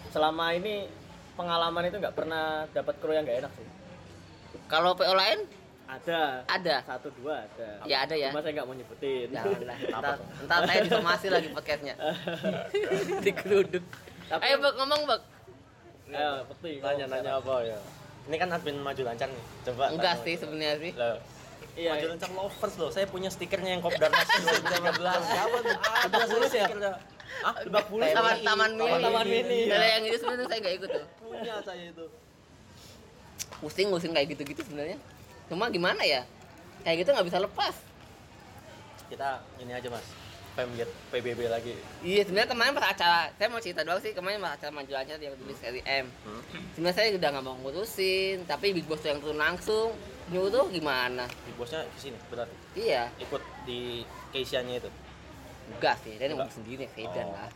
Selama 0.09 0.53
ini 0.53 0.85
pengalaman 1.33 1.85
itu 1.85 1.97
nggak 1.97 2.13
pernah 2.13 2.45
dapat 2.71 2.95
kru 2.97 3.13
yang 3.13 3.25
nggak 3.25 3.41
enak 3.41 3.53
sih. 3.53 3.67
Kalau 4.67 4.95
PO 4.95 5.15
lain? 5.15 5.39
Ada, 5.87 6.43
ada? 6.51 6.77
Satu 6.83 7.15
dua 7.15 7.47
ada. 7.47 7.69
Ya, 7.87 8.03
ada 8.03 8.15
ya. 8.19 8.35
Cuma 8.35 8.43
saya 8.43 8.53
nggak 8.59 8.67
mau 8.67 8.75
nyebutin. 8.75 9.27
Janganlah, 9.31 9.77
ntar, 9.95 10.17
ntar 10.45 10.61
saya 10.67 10.81
disomasi 10.83 11.27
lagi 11.31 11.49
podcastnya. 11.55 11.95
Digeruduk. 13.25 13.85
Tapi- 14.27 14.43
Ayo 14.43 14.55
Bek, 14.59 14.75
ngomong 14.75 15.01
Bek. 15.07 15.23
Ayo, 16.11 16.33
penting. 16.51 16.83
nanya-nanya 16.83 17.39
apa 17.39 17.55
ya? 17.63 17.79
Ini 18.27 18.37
kan 18.43 18.49
admin 18.51 18.83
maju 18.83 19.03
lancar 19.07 19.31
nih. 19.31 19.45
Coba 19.63 19.85
Enggak 19.95 20.15
sih 20.27 20.35
sebenarnya 20.35 20.75
sih. 20.83 20.93
Iya. 21.77 21.91
maju 21.95 22.07
lancar 22.19 22.31
lovers 22.35 22.75
loh. 22.83 22.91
Saya 22.91 23.07
punya 23.07 23.31
stikernya 23.31 23.79
yang 23.79 23.83
Kopdarnas 23.85 24.27
2013 24.27 25.31
siapa 25.31 25.57
tuh? 25.63 25.77
Ada 25.79 26.17
puluh 26.27 26.49
ya? 26.51 26.67
stikernya 26.67 26.93
ah 27.45 27.55
50 27.63 28.17
Taman, 28.17 28.37
taman 28.43 28.71
mini. 28.75 28.91
Oh, 28.91 28.99
taman 28.99 29.27
mini. 29.29 29.61
Kalau 29.69 29.87
yang 29.87 30.03
itu 30.09 30.17
sebenarnya 30.19 30.47
saya 30.51 30.59
nggak 30.65 30.75
ikut 30.83 30.91
tuh. 30.91 31.05
Punya 31.21 31.55
saya 31.63 31.85
itu 31.95 32.07
Pusing, 33.59 33.89
pusing 33.89 34.13
kayak 34.13 34.29
gitu-gitu 34.33 34.61
sebenarnya. 34.63 34.99
Cuma 35.47 35.69
gimana 35.69 36.03
ya? 36.03 36.23
Kayak 36.83 37.03
gitu 37.03 37.11
nggak 37.13 37.27
bisa 37.27 37.39
lepas. 37.39 37.75
Kita 39.07 39.41
ini 39.59 39.73
aja 39.73 39.89
mas. 39.89 40.07
Pemget 40.53 40.89
PBB 41.13 41.53
lagi. 41.53 41.77
Iya 42.01 42.25
sebenarnya 42.25 42.49
kemarin 42.49 42.73
pas 42.73 42.89
acara 42.89 43.29
Saya 43.37 43.53
mau 43.53 43.61
cerita 43.61 43.85
doang 43.85 44.01
sih 44.01 44.17
Kemarin 44.17 44.41
pas 44.41 44.57
acara 44.57 44.73
maju 44.73 44.89
aja 44.89 45.13
yang 45.15 45.37
tulis 45.37 45.53
seri 45.61 45.85
M. 45.85 46.09
Hmm. 46.25 46.41
Sebenarnya 46.73 46.97
saya 46.97 47.09
udah 47.13 47.29
nggak 47.29 47.45
mau 47.45 47.57
ngurusin 47.61 48.49
Tapi 48.49 48.73
Big 48.73 48.89
Boss 48.89 49.05
yang 49.05 49.21
turun 49.21 49.37
langsung. 49.37 49.93
Nyuruh 50.27 50.73
gimana? 50.73 51.29
Big 51.45 51.55
bosnya 51.55 51.87
ke 51.87 51.99
sini 52.01 52.17
berarti? 52.27 52.57
Iya. 52.75 53.13
Ikut 53.21 53.39
di 53.63 54.03
Keisha-nya 54.33 54.81
itu? 54.81 54.91
Enggak 55.71 56.03
sih, 56.03 56.19
dia 56.19 56.27
ngomong 56.33 56.51
sendiri 56.51 56.89
Sedan 56.91 57.27
Oh. 57.27 57.37
lah. 57.37 57.51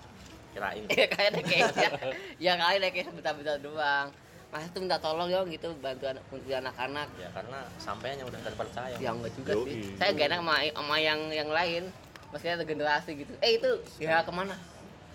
kirain. 0.51 0.83
Iya 0.93 1.07
kayak 1.07 1.29
ada 1.35 1.43
case 1.43 1.75
ya. 1.75 1.91
ya 2.39 2.53
kali 2.55 2.75
ada 2.79 2.91
case 2.91 3.11
bentar-bentar 3.11 3.57
doang. 3.59 4.07
Mas 4.51 4.67
tuh 4.69 4.83
minta 4.83 4.99
tolong 4.99 5.27
ya 5.27 5.47
gitu 5.47 5.71
bantu 5.79 6.05
anak 6.05 6.23
untuk 6.27 6.51
anak-anak. 6.51 7.09
ya 7.15 7.29
karena 7.31 7.59
sampainya 7.79 8.27
udah 8.27 8.41
terpercaya 8.43 8.95
Ya 8.99 9.11
enggak 9.11 9.31
juga 9.33 9.53
Yoi. 9.55 9.65
sih. 9.65 9.83
Saya 9.95 10.11
gak 10.11 10.27
enak 10.27 10.41
sama, 10.41 10.55
sama 10.69 10.97
yang 10.99 11.21
yang 11.31 11.49
lain. 11.49 11.83
Maksudnya 12.29 12.55
ada 12.59 12.67
generasi 12.67 13.11
gitu. 13.17 13.33
Eh 13.39 13.59
itu 13.59 13.71
ya 13.99 14.23
ke 14.23 14.31
mana? 14.31 14.59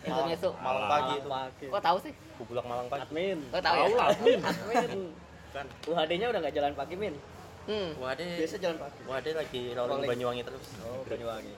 Itu 0.01 0.15
masuk. 0.15 0.53
Malang 0.57 0.87
pagi 0.87 1.13
itu 1.17 1.27
Pagi. 1.27 1.65
Kok 1.67 1.83
tahu 1.83 1.97
sih? 1.99 2.13
Bubulak 2.35 2.63
Malang 2.63 2.87
pagi 2.87 3.01
Admin. 3.03 3.39
Kok 3.49 3.59
tahu 3.61 3.75
ya? 3.75 3.87
lah, 3.93 4.07
Min. 4.19 4.39
Admin. 4.49 5.01
kan 5.51 5.65
UHD-nya 5.83 6.27
udah 6.29 6.39
nggak 6.39 6.55
jalan 6.55 6.73
pagi, 6.73 6.95
Min. 6.95 7.15
Hmm. 7.65 7.89
Wade 7.97 8.27
Biasa 8.37 8.55
jalan 8.55 8.77
pagi. 8.77 8.99
Wade 9.03 9.31
lagi 9.33 9.61
rolling 9.73 9.91
Rolling. 9.97 10.09
Banyuwangi 10.11 10.41
terus 10.43 10.63
Oh, 10.79 11.01
Banyuwangi. 11.03 11.53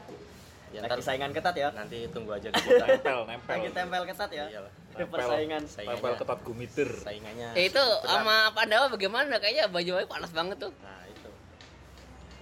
ya, 0.69 0.79
Lagi 0.81 1.01
saingan 1.03 1.29
ketat 1.29 1.53
ya. 1.53 1.69
nanti 1.71 2.09
tunggu 2.09 2.31
aja 2.31 2.49
kita 2.53 2.85
Nempel, 2.87 3.19
nempel. 3.27 3.53
Lagi 3.53 3.69
tempel 3.69 4.01
ketat 4.05 4.29
ya. 4.31 4.45
Iyalah. 4.49 4.71
Ada 4.97 5.05
persaingan. 5.07 5.61
Nempel 5.63 6.13
ketat 6.17 6.39
gumiter. 6.41 6.89
saingannya 6.97 7.47
Eh, 7.53 7.69
itu 7.69 7.77
berat. 7.77 8.09
sama 8.09 8.49
Pandawa 8.51 8.85
bagaimana? 8.89 9.37
Kayaknya 9.37 9.69
baju 9.69 9.91
panas 10.09 10.31
banget 10.33 10.57
tuh. 10.57 10.71
nah 10.81 11.05
itu 11.05 11.29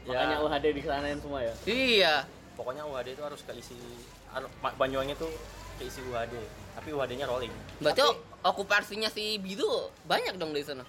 Makanya 0.05 0.37
ya, 0.37 0.43
UHD 0.45 0.65
disanain 0.71 1.19
semua 1.19 1.39
ya. 1.43 1.53
Iya. 1.65 2.15
pokoknya 2.55 2.87
UHD 2.87 3.19
itu 3.19 3.23
harus 3.25 3.41
keisi 3.43 3.75
anu, 4.31 4.47
Banyuwangi 4.79 5.11
itu 5.11 5.27
keisi 5.75 5.99
UHD 6.07 6.39
tapi 6.71 6.89
UHD-nya 6.91 7.27
rolling 7.27 7.51
Berarti 7.83 8.03
okupasinya 8.39 9.11
si 9.11 9.35
Biru 9.39 9.91
banyak 10.07 10.39
dong 10.39 10.55
di 10.55 10.63
sana. 10.63 10.87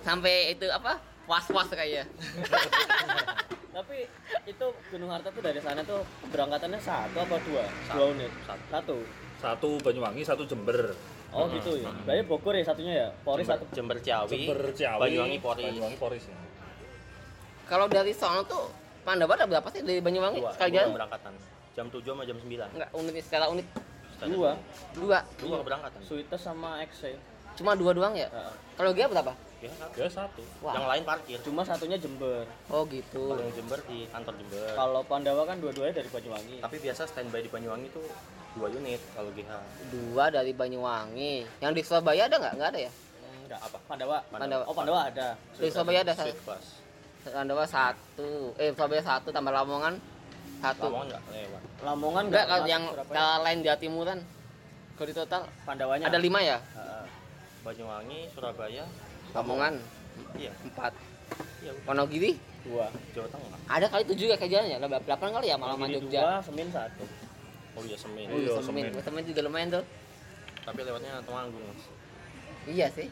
Sampai 0.00 0.54
itu 0.54 0.64
apa? 0.70 0.96
Was-was 1.26 1.66
kayaknya. 1.68 2.06
Tapi 3.76 4.08
itu 4.46 4.66
Gunung 4.88 5.10
Harta 5.10 5.28
tuh 5.28 5.42
dari 5.42 5.58
sana 5.58 5.82
tuh 5.82 6.00
keberangkatannya 6.24 6.80
satu 6.80 7.18
apa 7.20 7.36
dua? 7.44 7.64
Satu. 7.84 7.98
Dua 7.98 8.06
unit. 8.14 8.32
Satu. 8.46 8.62
Satu. 8.72 8.96
Satu 9.36 9.76
Banyuwangi, 9.82 10.22
satu 10.24 10.42
Jember. 10.48 10.92
Oh 11.34 11.44
gitu 11.52 11.76
ya. 11.76 11.90
Berarti 12.06 12.22
Bogor 12.24 12.54
ya 12.56 12.64
satunya 12.64 12.94
ya. 13.04 13.08
Polri 13.20 13.44
Jember, 13.44 13.58
satu. 13.60 13.64
Jember 13.76 13.96
Ciawi, 14.00 14.30
Jember 14.32 14.60
Ciawi, 14.72 15.00
Banyuwangi 15.02 15.38
Pori 15.42 15.62
Banyuwangi 15.68 15.98
Poris 16.00 16.24
ya. 16.26 16.36
Kalau 17.66 17.86
dari 17.90 18.14
sono 18.14 18.46
tuh 18.46 18.70
Pandawa 19.02 19.34
ada 19.38 19.46
berapa 19.46 19.68
sih 19.70 19.82
dari 19.82 19.98
Banyuwangi 20.02 20.38
Dua, 20.42 20.50
sekali 20.54 20.70
dua 20.70 20.76
jalan? 20.82 20.90
keberangkatan. 20.94 21.32
Jam 21.76 21.86
7 21.92 22.00
sama 22.08 22.22
jam 22.24 22.36
9. 22.40 22.48
Enggak 22.72 22.90
unit 22.96 23.24
secara 23.26 23.44
unit. 23.52 23.66
Dua. 24.16 24.50
dua. 24.96 25.18
Dua 25.36 25.56
keberangkatan. 25.60 26.00
Suites 26.00 26.40
sama 26.40 26.80
XC. 26.88 27.20
Cuma 27.60 27.76
dua 27.76 27.92
doang 27.92 28.16
ya? 28.16 28.32
Heeh. 28.32 28.52
Kalau 28.80 28.90
dia 28.96 29.06
berapa? 29.06 29.32
Ya, 29.60 29.72
satu. 29.72 29.94
Ya 29.96 30.08
satu. 30.08 30.42
Wah. 30.64 30.72
Yang 30.72 30.86
lain 30.88 31.02
parkir. 31.04 31.38
Cuma 31.44 31.62
satunya 31.68 32.00
Jember. 32.00 32.48
Oh 32.72 32.88
gitu. 32.88 33.28
Kalau 33.28 33.44
yang 33.44 33.52
Jember 33.52 33.80
di 33.84 34.08
kantor 34.08 34.34
Jember. 34.40 34.68
Kalau 34.72 35.00
Pandawa 35.04 35.42
kan 35.44 35.56
dua-duanya 35.60 35.94
dari 36.00 36.08
Banyuwangi. 36.08 36.56
Tapi 36.64 36.76
biasa 36.80 37.02
standby 37.04 37.44
di 37.44 37.50
Banyuwangi 37.52 37.86
itu 37.92 38.02
dua 38.56 38.68
unit 38.72 39.00
kalau 39.12 39.30
GH. 39.30 39.50
Dua 39.92 40.24
dari 40.28 40.52
Banyuwangi. 40.52 41.44
Yang 41.60 41.72
di 41.76 41.82
Surabaya 41.84 42.24
ada 42.24 42.36
nggak? 42.40 42.54
Nggak 42.56 42.68
ada 42.72 42.80
ya? 42.80 42.90
Enggak 43.44 43.60
apa? 43.62 43.78
Pandawa. 43.86 44.18
Pandawa. 44.26 44.62
Oh, 44.64 44.74
Pandawa 44.74 45.00
ada. 45.06 45.28
Di 45.54 45.68
Surabaya 45.68 46.00
ada 46.02 46.12
satu. 46.16 46.32
Pandawa 47.26 47.64
satu. 47.68 48.30
Eh 48.56 48.72
Surabaya 48.72 49.02
satu 49.04 49.28
tambah 49.28 49.52
Lamongan 49.52 49.94
satu. 50.58 50.88
Lamongan 50.88 51.06
nggak 51.12 51.22
lewat. 51.30 51.62
Lamongan 51.84 52.24
Enggak 52.26 52.44
nggak 52.44 52.56
kalau 52.56 52.72
yang 52.72 52.84
kalau 53.12 53.34
lain 53.44 53.58
Jawa 53.60 53.78
Timuran. 53.78 54.18
Kalau 54.96 55.06
di 55.06 55.14
total 55.14 55.42
Pandawanya 55.68 56.04
ada 56.08 56.16
lima 56.16 56.40
ya? 56.40 56.56
Heeh. 56.56 57.04
Banyuwangi, 57.60 58.20
Surabaya, 58.32 58.84
Lamongan 59.36 59.76
Iya, 60.32 60.48
empat. 60.64 60.96
iya. 61.60 61.72
Wonogiri 61.84 62.40
dua. 62.64 62.88
Jawa 63.12 63.28
Tengah. 63.28 63.58
ada 63.68 63.86
kali 63.86 64.02
tujuh 64.08 64.32
ya 64.32 64.36
kayak 64.40 64.48
jalannya. 64.48 64.76
Ada 64.80 64.88
delapan 65.04 65.28
kali 65.36 65.46
ya 65.52 65.56
Malaman 65.60 65.86
Ini 65.92 65.94
Jogja. 66.00 66.20
dua, 66.24 66.34
Semin 66.40 66.68
satu. 66.72 67.04
Oh 67.76 67.82
iya 67.84 67.96
Semin. 67.96 68.26
Oh, 68.32 68.38
Iya, 68.40 68.50
Semin. 68.58 68.84
Semin. 68.88 69.04
Semin 69.04 69.22
juga 69.28 69.40
lumayan 69.44 69.68
tuh. 69.70 69.84
Tapi 70.64 70.80
lewatnya 70.82 71.20
Temanggung. 71.22 71.62
Mas. 71.62 71.84
Iya 72.66 72.86
sih. 72.90 73.08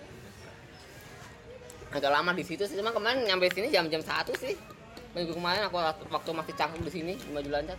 Agak 1.95 2.11
lama 2.11 2.35
di 2.35 2.43
situ 2.43 2.67
sih, 2.67 2.75
cuma 2.75 2.91
kemarin 2.91 3.23
nyampe 3.23 3.47
sini 3.55 3.71
jam-jam 3.71 4.03
satu 4.03 4.35
sih. 4.35 4.59
Minggu 5.15 5.31
kemarin 5.31 5.63
aku 5.71 5.79
waktu 6.11 6.31
masih 6.35 6.55
cangkuk 6.59 6.83
di 6.83 6.91
sini 6.91 7.15
di 7.15 7.31
maju 7.31 7.51
lancar. 7.55 7.79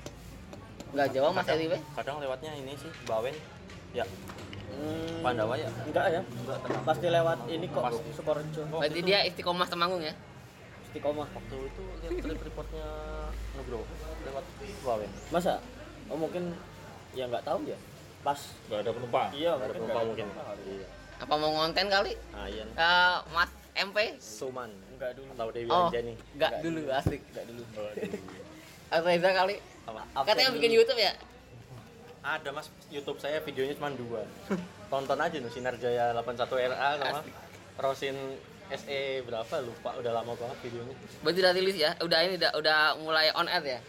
Nggak 0.95 1.07
jauh 1.11 1.35
mas 1.35 1.49
Eriwe. 1.51 1.77
Kadang 1.99 2.23
lewatnya 2.23 2.55
ini 2.55 2.71
sih 2.79 2.87
Bawen. 3.03 3.35
Ya, 3.91 4.07
Hmm, 4.75 5.23
Pandawa 5.23 5.55
ya. 5.55 5.71
Enggak 5.87 6.05
ya. 6.11 6.19
Enggak 6.19 6.57
tenang. 6.63 6.83
Pasti 6.83 7.07
lewat 7.07 7.39
ini 7.47 7.65
kok 7.71 7.79
Pas. 7.79 7.95
Sukorejo. 8.11 8.61
Berarti 8.67 8.99
dia 9.03 9.19
istiqomah 9.23 9.67
Temanggung 9.67 10.03
ya. 10.03 10.11
Istiqomah. 10.91 11.27
Waktu 11.31 11.55
itu 11.63 11.83
lihat 12.03 12.11
trip 12.19 12.39
reportnya 12.43 12.87
Nugroho 13.55 13.83
lewat 14.27 14.43
Bawen. 14.83 15.11
Masa? 15.31 15.63
Oh 16.11 16.19
mungkin 16.19 16.51
ya 17.15 17.25
nggak 17.25 17.43
tahu 17.43 17.59
ya. 17.65 17.77
Pas. 18.21 18.39
Nggak 18.67 18.79
ada 18.81 18.91
penumpang. 18.91 19.27
Iya, 19.31 19.49
Ada 19.49 19.57
mungkin 19.57 19.73
penumpang 19.73 19.95
nggak 19.95 20.05
mungkin. 20.05 20.25
penumpang. 20.27 20.57
Iya. 20.65 20.85
Apa 21.15 21.33
mau 21.33 21.51
ngonten 21.53 21.87
kali? 21.87 22.11
Ayan. 22.35 22.67
Eh, 22.69 23.17
Mas 23.31 23.51
MP? 23.73 23.97
Suman 24.17 24.71
Enggak 24.89 25.11
dulu. 25.15 25.29
atau 25.31 25.47
Dewi 25.49 25.69
Oh, 25.69 25.87
Anjani. 25.87 26.13
nggak 26.33 26.51
dulu 26.59 26.81
asik. 26.89 27.21
Enggak 27.25 27.45
dulu. 27.47 27.61
Atau 28.85 29.05
Reza 29.05 29.29
kali? 29.31 29.55
Apa? 29.85 30.01
Katanya 30.23 30.51
bikin. 30.51 30.71
YouTube 30.73 30.97
ya? 30.97 31.13
Ada 32.19 32.49
mas, 32.49 32.67
YouTube 32.89 33.21
saya 33.21 33.37
videonya 33.39 33.77
cuma 33.77 33.93
dua. 33.93 34.25
Tonton 34.89 35.19
aja 35.19 35.35
nih 35.35 35.51
Sinar 35.51 35.77
Jaya 35.77 36.09
81 36.11 36.73
RA 36.73 36.89
sama 36.97 37.19
Rosin 37.77 38.17
SE 38.67 39.01
berapa 39.21 39.55
lupa 39.61 39.93
udah 39.93 40.11
lama 40.11 40.33
banget 40.33 40.57
videonya. 40.63 40.95
Berarti 41.21 41.39
udah 41.39 41.53
rilis 41.53 41.77
ya? 41.77 41.91
Udah 42.01 42.19
ini 42.23 42.35
udah, 42.35 42.51
udah 42.57 42.77
mulai 42.97 43.29
on 43.31 43.45
air 43.45 43.61
ya? 43.61 43.79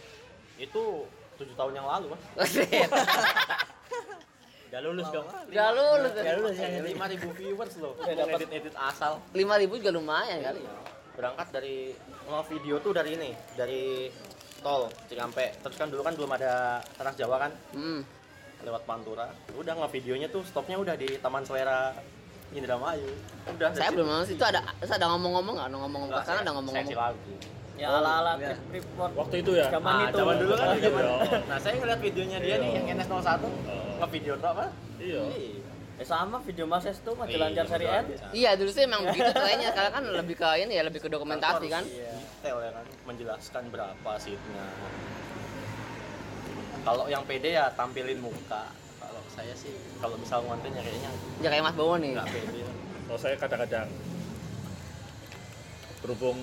Itu 0.59 1.09
tujuh 1.37 1.55
tahun 1.55 1.73
yang 1.77 1.87
lalu 1.87 2.13
mas. 2.13 2.21
Buset. 2.35 2.89
Udah 4.67 4.81
lulus 4.83 5.07
dong. 5.09 5.25
Udah 5.47 5.69
lulus. 5.71 6.11
Udah 6.11 6.33
lulus 6.43 6.55
ya. 6.59 6.67
Lima 6.83 7.05
ribu 7.07 7.27
viewers 7.31 7.73
loh. 7.79 7.95
Udah 7.95 8.13
dapat. 8.13 8.43
edit 8.43 8.51
edit 8.51 8.75
asal. 8.75 9.23
5000 9.31 9.79
juga 9.79 9.91
lumayan 9.95 10.43
kali. 10.43 10.61
Berangkat 11.15 11.47
dari 11.49 11.95
nge 12.27 12.41
video 12.51 12.75
tuh 12.83 12.91
dari 12.91 13.15
ini, 13.15 13.31
dari 13.55 14.11
tol 14.59 14.91
Cikampek. 15.07 15.63
Terus 15.63 15.75
kan 15.79 15.87
dulu 15.87 16.03
kan 16.03 16.13
belum 16.13 16.31
ada 16.35 16.83
Trans 16.93 17.15
Jawa 17.15 17.47
kan, 17.47 17.51
Hmm. 17.71 18.03
lewat 18.61 18.83
Pantura. 18.83 19.31
Udah 19.55 19.73
nge 19.73 19.87
videonya 19.95 20.27
tuh 20.27 20.43
stopnya 20.43 20.75
udah 20.75 20.99
di 20.99 21.15
Taman 21.17 21.47
Selera 21.47 21.95
Indramayu. 22.51 23.07
Udah. 23.47 23.71
Saya 23.71 23.89
belum 23.95 24.03
nonton 24.05 24.27
situ 24.27 24.43
ada 24.43 24.61
terus 24.77 24.91
ada 24.91 25.07
ngomong-ngomong 25.15 25.55
nggak? 25.55 25.67
Ngomong-ngomong 25.73 26.09
ke 26.11 26.21
sana 26.27 26.39
ada 26.43 26.51
ngomong-ngomong. 26.51 26.91
lagu. 26.91 27.33
Ya 27.77 27.87
ala-ala 27.93 28.33
Iya. 28.35 28.57
trip 28.57 28.59
report. 28.75 29.11
Waktu 29.15 29.35
itu 29.39 29.51
ya. 29.53 29.67
Zaman 29.69 29.93
Ah, 29.93 30.01
itu. 30.03 30.17
zaman 30.17 30.35
dulu 30.35 30.53
kan 30.53 30.67
Iya. 30.67 30.81
zaman. 30.83 31.03
Nah, 31.45 31.57
saya 31.57 31.73
ngeliat 31.75 31.99
videonya 31.99 32.37
dia 32.39 32.55
nih 32.57 32.69
yang 32.73 32.85
NS01 32.91 33.41
nge-video 33.97 34.33
tuh 34.35 34.49
apa? 34.49 34.65
Iya. 34.97 35.21
Eh 35.97 36.05
sama 36.05 36.37
video 36.39 36.65
Mas 36.65 36.85
Es 36.85 36.97
tuh 36.99 37.13
maju 37.13 37.29
lancar 37.31 37.63
Iya, 37.63 37.71
seri 37.71 37.85
N. 37.87 38.05
Iya 38.31 38.51
dulu 38.53 38.69
sih 38.69 38.83
emang 38.83 39.01
begitu 39.03 39.29
kayaknya 39.31 39.69
sekarang 39.71 39.93
kan 39.95 40.03
lebih 40.07 40.35
ke 40.35 40.49
ini 40.59 40.73
ya 40.73 40.83
lebih 40.83 40.99
ke 40.99 41.07
dokumentasi 41.07 41.65
kan. 41.67 41.83
Iya. 41.83 42.13
Detail 42.37 42.57
ya 42.59 42.71
kan, 42.71 42.85
menjelaskan 43.03 43.63
berapa 43.67 44.11
seatnya. 44.15 44.65
Kalau 46.83 47.05
yang 47.07 47.23
pede 47.23 47.49
ya 47.51 47.69
tampilin 47.71 48.17
muka. 48.17 48.69
Kalau 48.97 49.21
saya 49.27 49.53
sih 49.53 49.69
kalau 49.97 50.15
misal 50.15 50.39
ngonten 50.41 50.71
ya 50.71 50.81
kayaknya 50.81 51.11
Ya 51.39 51.49
kayak 51.51 51.63
Mas 51.63 51.75
Bowo 51.75 51.95
nih. 51.95 52.13
nggak 52.13 52.27
pede. 52.27 52.61
Kalau 53.03 53.19
saya 53.19 53.35
kadang-kadang 53.35 53.87
berhubung 56.01 56.37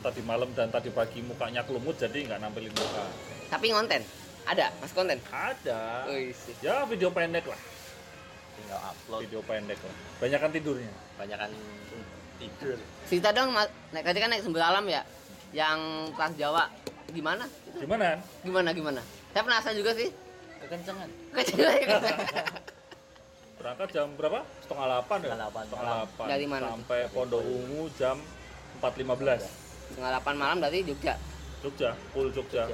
tadi 0.00 0.20
malam 0.24 0.48
dan 0.56 0.72
tadi 0.72 0.88
pagi 0.88 1.20
mukanya 1.20 1.60
kelumut 1.64 1.96
jadi 2.00 2.24
nggak 2.24 2.40
nampilin 2.40 2.72
muka. 2.72 3.04
Tapi 3.52 3.66
ngonten. 3.72 4.02
Ada, 4.44 4.68
Mas 4.76 4.92
konten. 4.92 5.16
Ada. 5.32 6.04
Sih. 6.36 6.52
Ya 6.60 6.84
video 6.84 7.08
pendek 7.08 7.48
lah. 7.48 7.56
Tinggal 8.60 8.80
upload. 8.92 9.20
Video 9.24 9.40
pendek 9.40 9.80
lah. 9.80 9.94
Banyakan 10.20 10.50
tidurnya. 10.52 10.92
Banyakan 11.16 11.48
tidur. 12.36 12.76
Cerita 13.08 13.32
dong, 13.32 13.56
Mas. 13.56 13.72
Naik 13.96 14.04
tadi 14.04 14.18
kan 14.20 14.28
naik 14.28 14.44
sumber 14.44 14.60
alam 14.60 14.84
ya. 14.84 15.00
Yang 15.56 15.78
Trans 16.12 16.36
Jawa. 16.36 16.68
Gimana? 17.08 17.44
Gimana? 17.80 18.20
Gimana 18.44 18.68
gimana? 18.76 19.00
Saya 19.32 19.42
penasaran 19.48 19.76
juga 19.80 19.96
sih. 19.96 20.08
Kekencengan. 20.64 21.08
Kecil 21.40 21.64
Berangkat 23.56 23.88
jam 23.96 24.12
berapa? 24.20 24.44
Setengah 24.60 24.86
delapan 24.92 25.18
ya? 25.24 25.28
Setengah 25.32 25.50
delapan. 25.72 26.26
Dari 26.28 26.46
mana? 26.48 26.64
Sampai 26.68 27.00
Pondok 27.08 27.40
Ungu 27.40 27.88
jam 27.96 28.20
4.15. 28.80 29.90
Setengah 29.90 30.10
delapan 30.10 30.34
malam 30.34 30.56
berarti 30.58 30.78
Jogja. 30.82 31.14
Jogja, 31.60 31.90
full 32.10 32.28
Jogja. 32.30 32.64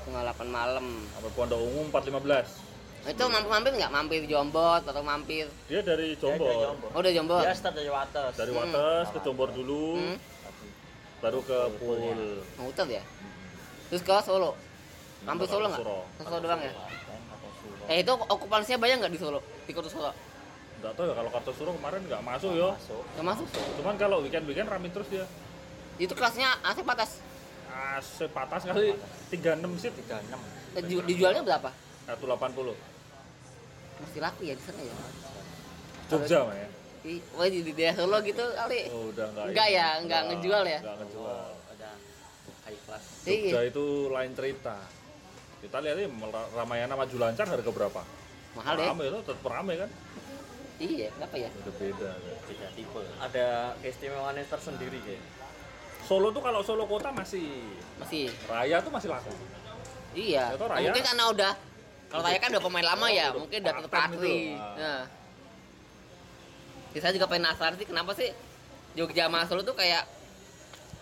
Setengah 0.00 0.22
delapan 0.24 0.48
malam. 0.48 0.86
Sampai 1.14 1.30
Pondok 1.32 1.60
Ungu 1.60 1.80
4.15. 1.90 2.66
Itu 3.08 3.24
mampir-mampir 3.24 3.72
nggak? 3.78 3.90
Mampir 3.90 4.20
Jombor 4.26 4.82
atau 4.82 5.00
mampir? 5.00 5.46
Dia 5.70 5.80
dari 5.80 6.18
Jombor. 6.18 6.44
Dia 6.44 6.50
dari 6.50 6.66
Jombor. 6.66 6.88
Oh, 6.92 7.00
udah 7.00 7.12
Jombor. 7.14 7.40
Dia 7.40 7.54
start 7.54 7.74
dari 7.78 7.88
Wates. 7.88 8.32
Dari 8.34 8.50
Hmm. 8.50 8.58
Wates 8.60 9.06
ke 9.14 9.18
Jombor 9.22 9.48
dulu, 9.54 9.84
Hmm. 9.96 10.16
baru 11.18 11.40
ke 11.40 11.58
Pool. 11.78 11.98
Muter 12.58 12.86
ya? 12.90 13.02
Terus 13.88 14.02
ke 14.02 14.14
Solo. 14.20 14.52
Mampir 15.24 15.46
Solo 15.46 15.66
nggak? 15.66 15.80
Solo. 15.80 16.36
Doang 16.42 16.60
ya? 16.60 16.72
Eh 17.88 18.04
itu 18.04 18.12
okupansinya 18.12 18.76
banyak 18.76 18.96
nggak 19.00 19.12
di 19.14 19.20
Solo? 19.20 19.40
Di 19.64 19.72
kota 19.72 19.88
Solo? 19.88 20.12
Nggak 20.78 20.92
tahu 20.94 21.04
ya 21.04 21.14
kalau 21.14 21.30
Kartosuro 21.30 21.70
kemarin 21.74 22.00
nggak 22.06 22.22
masuk 22.22 22.52
ya. 22.54 22.70
Masuk. 22.70 23.02
Nggak 23.12 23.26
masuk? 23.26 23.46
Cuman 23.76 23.94
kalau 23.96 24.16
weekend-weekend 24.22 24.68
rame 24.68 24.88
terus 24.88 25.08
dia. 25.08 25.24
Itu 25.98 26.14
kelasnya 26.14 26.54
AC 26.62 26.78
patas. 26.82 27.18
AC 27.68 28.30
patas 28.30 28.62
kali 28.62 28.94
36 29.28 29.42
seat 29.76 29.94
36. 29.98 30.38
Eh, 30.74 30.82
ju- 30.86 31.02
Dijualnya 31.02 31.42
berapa? 31.42 31.70
180. 32.06 32.78
Masih 33.98 34.20
laku 34.22 34.40
ya 34.42 34.54
di 34.54 34.62
sana 34.62 34.80
ya? 34.80 34.94
Jogja 36.08 36.38
mah 36.46 36.54
ya. 36.54 36.68
Oh, 37.34 37.46
di, 37.46 37.62
di 37.62 37.72
daerah 37.72 37.94
Solo 37.96 38.18
gitu 38.20 38.44
kali. 38.44 38.80
Oh, 38.88 39.10
udah 39.10 39.26
nggak. 39.28 39.44
Enggak 39.50 39.68
ini. 39.68 39.76
ya, 39.76 39.88
nggak 39.98 40.22
ngejual 40.30 40.62
ya? 40.62 40.78
Nggak 40.78 40.96
ngejual. 41.02 41.38
Ada 41.74 41.90
high 42.64 42.80
class. 42.86 43.04
Jogja 43.26 43.58
Iya. 43.58 43.60
itu 43.66 43.84
lain 44.08 44.32
cerita. 44.32 44.76
Kita 45.58 45.76
lihat 45.82 45.96
ini 45.98 46.06
Ramayana 46.54 46.94
maju 46.94 47.16
lancar 47.18 47.46
harga 47.50 47.70
berapa? 47.72 48.02
Mahal 48.54 48.74
ya? 48.78 48.86
Rame 48.88 49.04
itu 49.04 49.18
tetap 49.20 49.42
rame 49.44 49.74
kan? 49.76 49.90
Iya, 50.78 51.10
kenapa 51.10 51.34
ya? 51.34 51.50
Udah 51.50 51.74
beda. 51.74 52.10
Beda 52.46 52.66
tipe. 52.72 53.00
Ada 53.18 53.46
keistimewaannya 53.82 54.44
tersendiri 54.46 54.98
kayak. 55.02 55.22
Solo 56.06 56.30
tuh 56.30 56.40
kalau 56.40 56.62
Solo 56.62 56.86
kota 56.86 57.10
masih 57.10 57.50
Masih. 57.98 58.30
raya 58.46 58.78
tuh 58.78 58.94
masih 58.94 59.10
laku. 59.10 59.34
Iya. 60.14 60.54
Itu 60.54 60.64
Raya. 60.64 60.86
Mungkin 60.88 61.04
karena 61.04 61.24
udah 61.28 61.52
kalau 62.08 62.22
Raya 62.24 62.38
kan 62.38 62.48
udah 62.54 62.62
pemain 62.62 62.86
lama 62.86 63.06
Oh, 63.06 63.10
ya, 63.10 63.26
udah 63.28 63.40
mungkin 63.42 63.58
udah 63.60 63.74
terpatri. 63.84 64.38
gitu. 64.54 64.62
Ah. 64.62 64.74
Nah. 64.78 65.02
Ya, 66.96 66.98
saya 67.04 67.12
juga 67.12 67.28
penasaran 67.28 67.76
sih 67.76 67.84
kenapa 67.84 68.16
sih 68.16 68.30
Jogja 68.96 69.28
sama 69.28 69.44
Solo 69.44 69.60
tuh 69.60 69.76
kayak 69.76 70.06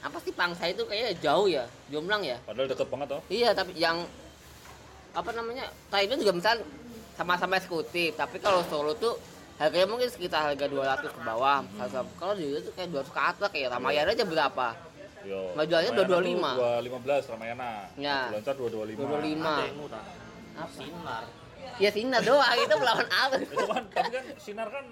apa 0.02 0.18
sih 0.20 0.32
pangsa 0.34 0.66
itu 0.66 0.82
kayak 0.84 1.20
jauh 1.20 1.46
ya, 1.46 1.68
jomblang 1.88 2.24
ya. 2.24 2.36
Padahal 2.42 2.66
deket 2.66 2.88
banget 2.88 3.06
toh. 3.12 3.20
Iya, 3.28 3.52
tapi 3.52 3.76
yang 3.76 4.02
apa 5.12 5.30
namanya? 5.32 5.68
Thailand 5.88 6.20
juga 6.20 6.32
misal 6.34 6.56
sama-sama 7.16 7.56
eksekutif, 7.56 8.12
tapi 8.14 8.36
kalau 8.38 8.60
Solo 8.66 8.92
tuh 8.96 9.16
harganya 9.56 9.88
mungkin 9.88 10.08
sekitar 10.12 10.52
harga 10.52 10.66
200 10.68 11.16
ke 11.16 11.20
bawah. 11.24 11.64
Hmm. 11.64 12.04
Kalau 12.20 12.32
di 12.36 12.60
tuh 12.60 12.72
kayak 12.76 12.88
200 12.92 13.08
ke 13.08 13.20
atas 13.20 13.48
kayak 13.48 13.68
Ramayana 13.72 14.12
aja 14.12 14.24
berapa? 14.28 14.68
Yo. 15.26 15.40
225. 15.58 15.96
tuh 15.96 16.04
215 16.06 17.32
Ramayana. 17.34 17.70
Ya. 17.96 18.30
Lancar 18.30 18.54
225. 18.54 19.00
225. 19.00 19.42
Ada 19.42 19.64
yang 19.64 19.76
murah. 19.80 20.04
Apa? 20.56 20.70
Sinar. 20.76 21.24
Ya 21.76 21.90
Sinar 21.90 22.22
doang 22.22 22.58
itu 22.62 22.74
melawan 22.78 23.08
apa? 23.10 23.34
Itu 23.44 23.64
kan 23.68 23.84
tapi 23.90 24.10
kan 24.14 24.24
sinar 24.40 24.68
kan 24.70 24.86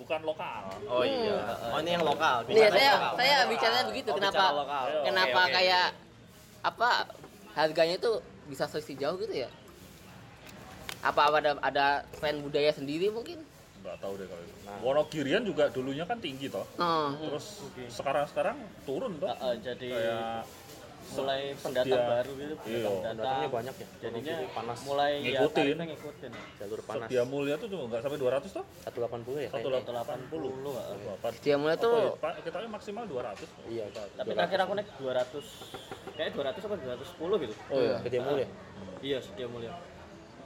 bukan 0.00 0.20
lokal. 0.24 0.62
Oh 0.88 1.04
iya. 1.04 1.38
Oh 1.70 1.78
ini 1.80 1.90
yang 1.96 2.04
lokal. 2.04 2.44
Iya, 2.48 2.68
saya 2.72 2.92
lokal. 2.96 3.12
saya 3.20 3.36
bicaranya 3.46 3.84
begitu. 3.88 4.08
Oh, 4.10 4.16
kenapa 4.16 4.36
bicara 4.36 4.58
lokal. 4.58 4.84
Kenapa 5.06 5.40
oke. 5.40 5.52
kayak 5.54 5.86
apa 6.60 6.88
harganya 7.56 7.94
itu 7.96 8.12
bisa 8.48 8.64
selisih 8.68 8.96
jauh 8.98 9.16
gitu 9.22 9.46
ya? 9.46 9.50
Apa 11.00 11.32
ada 11.32 11.56
ada 11.64 11.86
tren 12.20 12.42
budaya 12.44 12.74
sendiri 12.74 13.08
mungkin? 13.08 13.40
Nggak 13.80 13.96
tahu 13.96 14.12
deh 14.14 14.26
kalau 14.26 14.42
itu. 14.42 14.54
Nah. 14.60 14.78
Wonogirian 14.80 15.42
juga 15.42 15.64
dulunya 15.68 16.04
kan 16.04 16.18
tinggi 16.18 16.46
toh. 16.46 16.66
Oh, 16.76 17.10
Terus 17.18 17.46
sekarang-sekarang 17.88 18.56
turun 18.84 19.16
toh. 19.16 19.28
Heeh, 19.28 19.54
jadi 19.62 19.88
Kayak 19.90 20.44
mulai 21.10 21.42
pendatang 21.58 21.90
Dia- 21.90 22.06
baru 22.06 22.32
gitu 22.36 22.54
pendatang 22.54 22.94
Pendatangnya 23.02 23.48
banyak 23.50 23.74
ya. 23.74 23.86
jadinya 23.98 24.30
Wonogiri 24.30 24.54
panas. 24.54 24.78
mulai 24.84 25.10
ya 25.10 25.18
Ngikutin. 25.32 25.56
tarifnya 25.56 25.86
ngikutin 25.90 26.32
Jalur 26.54 26.80
panas. 26.86 27.06
Setia 27.08 27.22
Mulia 27.24 27.54
tuh 27.56 27.66
cuma 27.66 27.82
nggak 27.90 28.00
sampai 28.00 28.18
200 28.20 28.50
toh? 28.52 28.64
180 28.86 29.40
ya. 29.40 29.48
Satu 29.50 29.58
kayaknya. 29.66 29.88
delapan 29.88 30.18
puluh. 30.30 30.50
heeh. 30.70 30.96
Apa? 31.10 31.28
dia 31.34 31.56
mulai 31.56 31.74
Apa 31.74 31.82
ya? 31.82 31.88
tuh 31.88 31.96
Pak, 32.20 32.32
kita 32.38 32.56
kan 32.60 32.70
maksimal 32.70 33.04
200. 33.08 33.48
Iya. 33.66 33.84
tapi 33.90 34.28
terakhir 34.30 34.58
aku 34.60 34.72
naik 34.76 34.88
200 34.94 35.44
kayak 36.14 36.30
200 36.30 36.62
apa 36.62 36.74
210 36.78 37.42
gitu 37.42 37.54
Oh 37.66 37.80
iya. 37.80 37.96
Gede 38.04 38.18
mulia. 38.20 38.46
iya 39.00 39.18
setia 39.18 39.48
mulia 39.48 39.72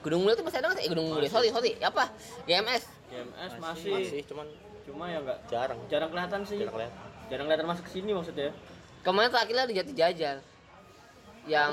Gunung 0.00 0.20
Mulia 0.22 0.36
tuh 0.36 0.44
masih 0.44 0.58
ada 0.60 0.68
nggak 0.68 0.78
sih? 0.78 0.84
Eh, 0.84 0.90
Gunung 0.92 1.06
Mulia, 1.10 1.28
sorry, 1.28 1.48
sorry, 1.48 1.72
apa? 1.80 2.12
GMS. 2.44 2.84
GMS 3.06 3.52
masih, 3.58 3.94
Masih 3.94 4.20
cuman 4.25 4.46
cuma 4.84 5.04
ya 5.06 5.18
enggak 5.18 5.38
jarang. 5.46 5.78
jarang 5.88 6.11
kelihatan 6.11 6.40
sih 6.44 6.58
Jarang 6.58 6.75
kelihatan. 6.75 7.00
jarang 7.26 7.44
kelihatan 7.46 7.66
masuk 7.66 7.84
ke 7.84 7.92
sini 7.92 8.11
maksudnya 8.12 8.50
Kemarin 9.00 9.28
terakhirnya 9.28 9.64
di 9.68 9.75
Jati 9.76 9.92
Jajar. 9.92 10.37
Yang 11.44 11.73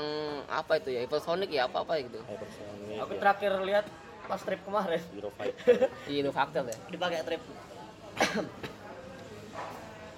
apa 0.52 0.72
itu 0.76 0.92
ya? 0.92 1.00
Hypersonic 1.00 1.48
ya 1.48 1.64
apa 1.64 1.80
apa 1.80 1.96
gitu. 1.96 2.20
Hypersonic. 2.20 3.00
aku 3.00 3.12
ya. 3.16 3.20
terakhir 3.24 3.52
lihat 3.64 3.84
pas 4.22 4.36
trip 4.36 4.60
kemarin. 4.60 5.00
Di 6.04 6.20
Factor 6.36 6.62
ya. 6.62 6.76
dipakai 6.92 7.24
trip 7.24 7.40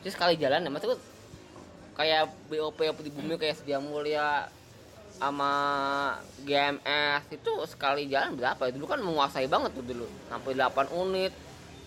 Terus 0.02 0.12
sekali 0.12 0.34
jalan 0.36 0.60
ya, 0.60 0.68
maksudku 0.68 0.98
kayak 1.94 2.28
BOP 2.50 2.78
di 3.00 3.10
bumi 3.14 3.38
kayak 3.38 3.56
Sedia 3.56 3.78
Mulia 3.78 4.50
sama 5.14 5.52
GMS 6.42 7.22
itu 7.30 7.52
sekali 7.66 8.06
jalan 8.06 8.34
berapa? 8.34 8.68
Dulu 8.68 8.84
kan 8.84 8.98
menguasai 8.98 9.46
banget 9.46 9.72
tuh 9.72 9.82
dulu. 9.82 10.06
Sampai 10.26 10.52
8 10.52 10.70
unit, 10.92 11.32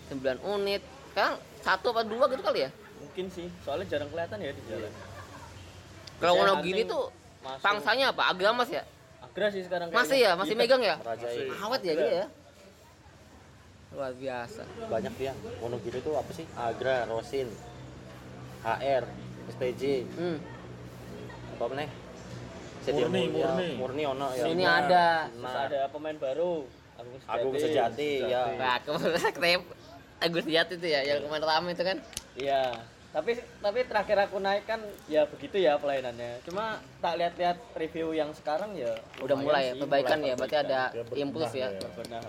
9 0.10 0.20
unit. 0.48 0.82
Sekarang 1.12 1.36
satu 1.60 1.92
apa 1.92 2.02
dua 2.02 2.26
gitu 2.28 2.42
kali 2.42 2.64
ya? 2.64 2.72
mungkin 2.98 3.30
sih 3.30 3.46
soalnya 3.62 3.86
jarang 3.88 4.10
kelihatan 4.10 4.38
ya 4.38 4.50
di 4.50 4.62
jalan 4.66 4.90
Kalau 6.18 6.34
Wonogiri 6.36 6.82
hunting 6.82 6.90
tuh 6.90 7.04
masuk. 7.42 7.62
pangsanya 7.62 8.06
apa? 8.10 8.24
Agramas 8.30 8.70
ya? 8.70 8.84
Agra 9.22 9.48
sih 9.50 9.62
sekarang 9.62 9.90
Masih 9.90 10.18
ya? 10.18 10.32
Masih 10.34 10.54
Iya. 10.54 10.62
megang 10.62 10.82
ya? 10.82 10.96
Merajai. 10.98 11.46
Awet 11.58 11.82
ya 11.82 11.94
dia 11.94 12.12
ya? 12.14 12.26
Luar 13.94 14.14
biasa. 14.14 14.62
Banyak 14.86 15.14
dia. 15.14 15.34
Wonogiri 15.58 15.98
itu 15.98 16.12
apa 16.14 16.32
sih? 16.34 16.46
Agra, 16.54 17.06
Rosin, 17.06 17.50
HR, 18.62 19.04
STJ, 19.50 19.84
Hmm. 20.14 20.38
apa 21.54 21.74
nih? 21.74 21.90
Murni, 22.94 23.22
Murni. 23.30 23.68
Murni 23.76 24.04
ono 24.06 24.28
ya. 24.32 24.44
Sini 24.48 24.64
Benar. 24.64 24.84
ada. 24.86 25.08
Terus 25.28 25.44
Nah, 25.44 25.64
ada 25.68 25.80
pemain 25.90 26.18
baru 26.18 26.52
Agung 26.98 27.18
Sejati, 27.22 27.34
Agung 27.34 27.56
Sejati, 27.56 28.12
ya. 28.26 28.42
Nah, 28.58 28.76
kemarin 28.86 29.20
saya 29.22 29.58
Agus 30.18 30.46
Jati 30.50 30.74
itu 30.82 30.88
ya, 30.90 31.06
yang 31.06 31.30
kemarin 31.30 31.46
rame 31.46 31.70
itu 31.78 31.84
kan. 31.86 31.98
Iya. 32.34 32.64
Tapi 33.14 33.38
tapi 33.62 33.80
terakhir 33.86 34.18
aku 34.30 34.38
naik 34.38 34.66
kan 34.66 34.82
ya 35.10 35.26
begitu 35.30 35.58
ya 35.62 35.78
pelayanannya. 35.78 36.42
Cuma 36.46 36.82
tak 37.02 37.18
lihat-lihat 37.18 37.58
review 37.78 38.14
yang 38.14 38.30
sekarang 38.34 38.74
ya 38.78 38.94
Udah 39.22 39.34
mulai 39.38 39.72
ya, 39.72 39.74
sih, 39.74 39.82
perbaikan 39.82 40.18
mulai 40.22 40.30
ya, 40.30 40.34
berarti 40.38 40.58
ada 40.58 40.82
Ya, 40.94 41.02
berbenah 41.06 41.22
impuls 41.22 41.54
ya. 41.54 41.68
ya. 41.70 41.90
Benar. 41.98 42.24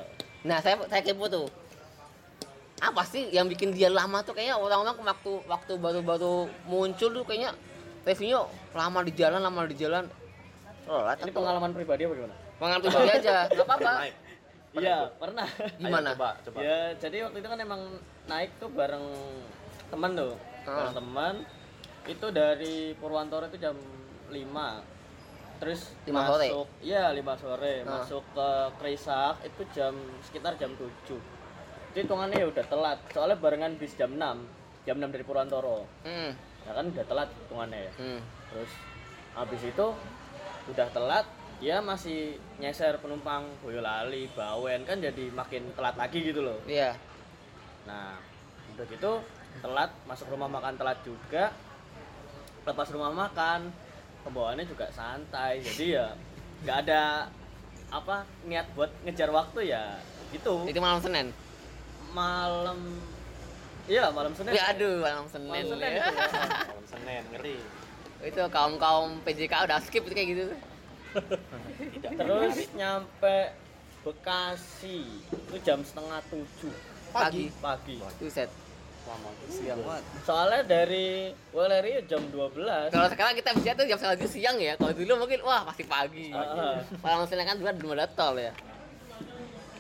Nah, 0.44 0.58
saya 0.60 0.74
saya 0.88 1.02
kepo 1.04 1.26
tuh. 1.28 1.48
Apa 2.78 3.02
sih 3.04 3.26
yang 3.34 3.50
bikin 3.50 3.74
dia 3.74 3.90
lama 3.90 4.22
tuh 4.22 4.38
kayaknya 4.38 4.54
orang-orang 4.54 4.96
waktu 5.02 5.32
waktu 5.50 5.72
baru-baru 5.82 6.46
muncul 6.70 7.10
tuh 7.10 7.24
kayaknya 7.26 7.50
reviewnya 8.06 8.46
lama 8.70 9.00
di 9.02 9.12
jalan, 9.16 9.40
lama 9.42 9.60
di 9.66 9.76
jalan. 9.76 10.04
Oh, 10.88 11.04
Ini 11.04 11.30
pengalaman 11.30 11.70
pribadi 11.70 12.08
apa 12.08 12.14
gimana? 12.16 12.36
pengalaman 12.56 12.80
pribadi 12.82 13.10
aja, 13.12 13.36
nggak 13.52 13.66
apa-apa. 13.68 13.92
Iya, 14.78 14.98
pernah. 15.16 15.48
Gimana? 15.76 16.08
Ayo, 16.12 16.16
coba, 16.16 16.28
coba. 16.44 16.58
Ya, 16.60 16.80
jadi 16.96 17.16
waktu 17.28 17.38
itu 17.40 17.48
kan 17.48 17.60
emang 17.60 17.82
naik 18.24 18.50
tuh 18.56 18.68
bareng 18.72 19.04
teman 19.88 20.10
tuh. 20.16 20.32
Ah. 20.64 20.72
Bareng 20.84 20.94
teman. 20.96 21.34
Itu 22.08 22.26
dari 22.32 22.92
Purwantoro 22.96 23.48
itu 23.48 23.60
jam 23.60 23.76
5. 24.28 24.36
Terus 25.58 25.80
Lima 26.06 26.22
sore? 26.24 26.46
masuk, 26.48 26.66
Iya, 26.80 27.04
5 27.12 27.34
sore. 27.36 27.74
Ah. 27.82 28.00
Masuk 28.00 28.24
ke 28.32 28.48
Krisak 28.78 29.34
itu 29.44 29.62
jam 29.72 29.92
sekitar 30.24 30.56
jam 30.56 30.72
7. 30.72 31.16
Jadi 31.92 32.04
hitungannya 32.04 32.36
ya 32.38 32.46
udah 32.48 32.64
telat. 32.68 32.98
Soalnya 33.10 33.36
barengan 33.36 33.72
bis 33.76 33.92
jam 33.92 34.12
6. 34.14 34.40
Jam 34.86 34.96
6 34.96 35.12
dari 35.12 35.24
Purwantoro. 35.24 35.84
Hmm. 36.04 36.32
Ya 36.64 36.72
kan 36.72 36.84
udah 36.88 37.04
telat 37.04 37.28
hitungannya 37.44 37.80
ya. 37.88 37.92
Hmm. 37.98 38.20
Terus 38.52 38.70
habis 39.34 39.62
itu 39.64 39.86
udah 40.68 40.88
telat 40.92 41.26
dia 41.58 41.82
masih 41.82 42.38
nyeser 42.62 43.02
penumpang 43.02 43.42
Boyolali, 43.58 44.30
Bawen 44.30 44.86
kan 44.86 45.02
jadi 45.02 45.26
makin 45.34 45.74
telat 45.74 45.98
lagi 45.98 46.22
gitu 46.22 46.46
loh. 46.46 46.58
Iya. 46.70 46.94
Nah, 47.82 48.14
udah 48.78 48.86
gitu 48.86 49.12
telat 49.58 49.90
masuk 50.06 50.30
rumah 50.30 50.46
makan 50.46 50.78
telat 50.78 51.02
juga. 51.02 51.50
Lepas 52.62 52.94
rumah 52.94 53.10
makan 53.10 53.74
pembawaannya 54.22 54.70
juga 54.70 54.86
santai. 54.94 55.58
Jadi 55.58 55.98
ya 55.98 56.14
nggak 56.62 56.78
ada 56.86 57.26
apa 57.90 58.22
niat 58.46 58.70
buat 58.78 58.92
ngejar 59.02 59.34
waktu 59.34 59.74
ya 59.74 59.98
gitu. 60.30 60.62
Itu 60.70 60.78
malam 60.78 61.02
Senin. 61.02 61.34
Malam 62.14 63.02
Iya, 63.88 64.12
malam 64.12 64.36
Senin. 64.36 64.52
Ya 64.52 64.68
aduh, 64.68 65.00
malam 65.00 65.26
Senin. 65.32 65.48
Malam 65.48 65.68
Senin 65.72 65.80
ya. 65.80 65.96
itu 65.96 66.12
ya. 66.12 66.28
Malam 66.68 66.86
Senin, 66.92 67.22
ngeri. 67.32 67.56
Itu 68.24 68.40
kaum-kaum 68.50 69.22
PJK 69.22 69.54
udah 69.70 69.78
skip 69.82 70.02
itu 70.06 70.14
kayak 70.14 70.28
gitu. 70.34 70.44
Terus 72.18 72.56
nyampe 72.74 73.54
Bekasi 74.06 75.04
itu 75.26 75.56
jam 75.66 75.82
setengah 75.82 76.22
tujuh 76.30 76.72
Pagi. 77.10 77.50
pagi. 77.58 77.96
Lama. 79.08 79.30
siang 79.48 79.80
banget 79.88 80.04
Soalnya 80.28 80.60
dari 80.68 81.32
Weleri 81.56 81.96
jam 82.04 82.20
12 82.28 82.92
Kalau 82.92 83.08
sekarang 83.08 83.34
kita 83.40 83.56
bisa 83.56 83.72
tuh 83.72 83.88
jam 83.88 83.96
setengah 83.96 84.28
siang 84.28 84.56
ya. 84.60 84.76
Kalau 84.76 84.92
dulu 84.92 85.24
mungkin 85.24 85.40
wah 85.48 85.64
pasti 85.64 85.88
pagi. 85.88 86.28
Ah. 86.36 86.84
Malam 87.00 87.24
Senin 87.24 87.48
kan 87.48 87.56
dulu 87.56 87.72
belum 87.72 87.96
ada 87.96 88.04
tol 88.12 88.36
ya. 88.36 88.52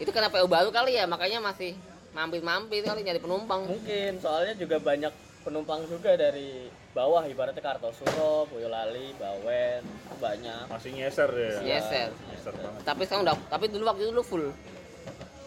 Itu 0.00 0.08
karena 0.16 0.32
PO 0.32 0.48
baru 0.48 0.72
kali 0.72 0.96
ya, 0.96 1.04
makanya 1.04 1.44
masih 1.44 1.76
mampir-mampir 2.16 2.80
kali 2.86 3.04
nyari 3.04 3.20
penumpang. 3.20 3.68
mungkin 3.68 4.16
soalnya 4.16 4.54
juga 4.56 4.80
banyak 4.80 5.12
penumpang 5.44 5.84
juga 5.90 6.16
dari 6.16 6.72
bawah 6.96 7.22
ibaratnya 7.28 7.60
Kartosuro, 7.60 8.48
Boyolali, 8.48 9.12
Bawen 9.20 9.84
banyak. 10.18 10.64
Masih 10.72 10.90
nyeser 10.96 11.30
ya. 11.30 11.56
Nyeser. 11.62 12.10
Nyeser 12.32 12.54
banget. 12.56 12.80
Tapi 12.82 13.02
sekarang 13.04 13.22
udah, 13.28 13.36
tapi 13.52 13.64
dulu 13.68 13.84
waktu 13.86 14.02
itu 14.08 14.10
dulu 14.12 14.24
full. 14.24 14.44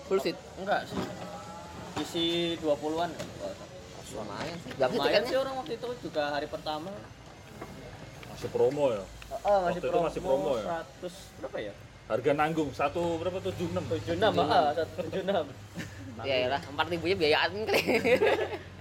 Full 0.08 0.20
seat. 0.22 0.38
Enggak 0.62 0.86
sih. 0.86 0.98
Isi 2.02 2.26
20-an 2.62 3.10
kan. 3.10 3.28
Lumayan 4.12 4.56
sih. 4.60 4.72
Lumayan 4.76 4.92
tiketnya? 4.92 5.30
sih 5.30 5.38
orang 5.40 5.54
waktu 5.60 5.74
itu 5.80 5.88
juga 6.04 6.24
hari 6.36 6.48
pertama. 6.48 6.92
Masih 8.32 8.50
promo 8.52 8.86
ya. 8.92 9.04
Oh, 9.48 9.60
Waktu 9.66 9.80
itu 9.80 10.00
masih 10.00 10.22
promo 10.22 10.52
ya? 10.60 10.84
100 11.04 11.40
berapa 11.40 11.58
ya? 11.60 11.74
Harga 12.12 12.32
nanggung 12.36 12.70
satu 12.76 13.16
berapa 13.24 13.40
tuh 13.40 13.56
76. 13.56 13.88
76, 14.20 14.36
ah, 14.44 14.76
176. 14.76 16.28
Ya 16.28 16.36
ya 16.44 16.48
lah, 16.54 16.62
empat 16.62 16.86
ribunya 16.92 17.16
biayaan 17.16 17.52
kali. 17.66 17.82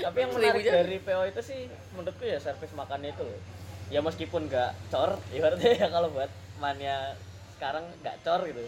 Tapi 0.00 0.16
yang 0.16 0.32
menarik 0.32 0.64
dari 0.64 0.96
PO 1.02 1.22
itu 1.28 1.40
sih 1.44 1.60
menurutku 1.92 2.24
ya 2.24 2.38
servis 2.40 2.72
makannya 2.72 3.12
itu. 3.12 3.28
Ya 3.92 4.00
meskipun 4.00 4.48
nggak 4.48 4.72
cor, 4.88 5.20
ibaratnya 5.36 5.72
ya 5.76 5.88
kalau 5.92 6.08
buat 6.08 6.30
mania 6.56 7.12
sekarang 7.58 7.84
nggak 8.00 8.16
cor 8.24 8.40
gitu. 8.48 8.64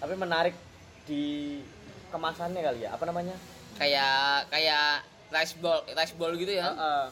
Tapi 0.00 0.14
menarik 0.16 0.56
di 1.08 1.58
kemasannya 2.12 2.60
kali 2.60 2.80
ya, 2.84 2.92
apa 2.92 3.04
namanya? 3.08 3.36
kayak 3.80 4.44
kayak 4.52 5.00
rice 5.32 5.56
ball, 5.56 5.80
rice 5.88 6.14
ball 6.20 6.36
gitu 6.36 6.52
ya. 6.52 6.68
Heeh. 6.68 7.04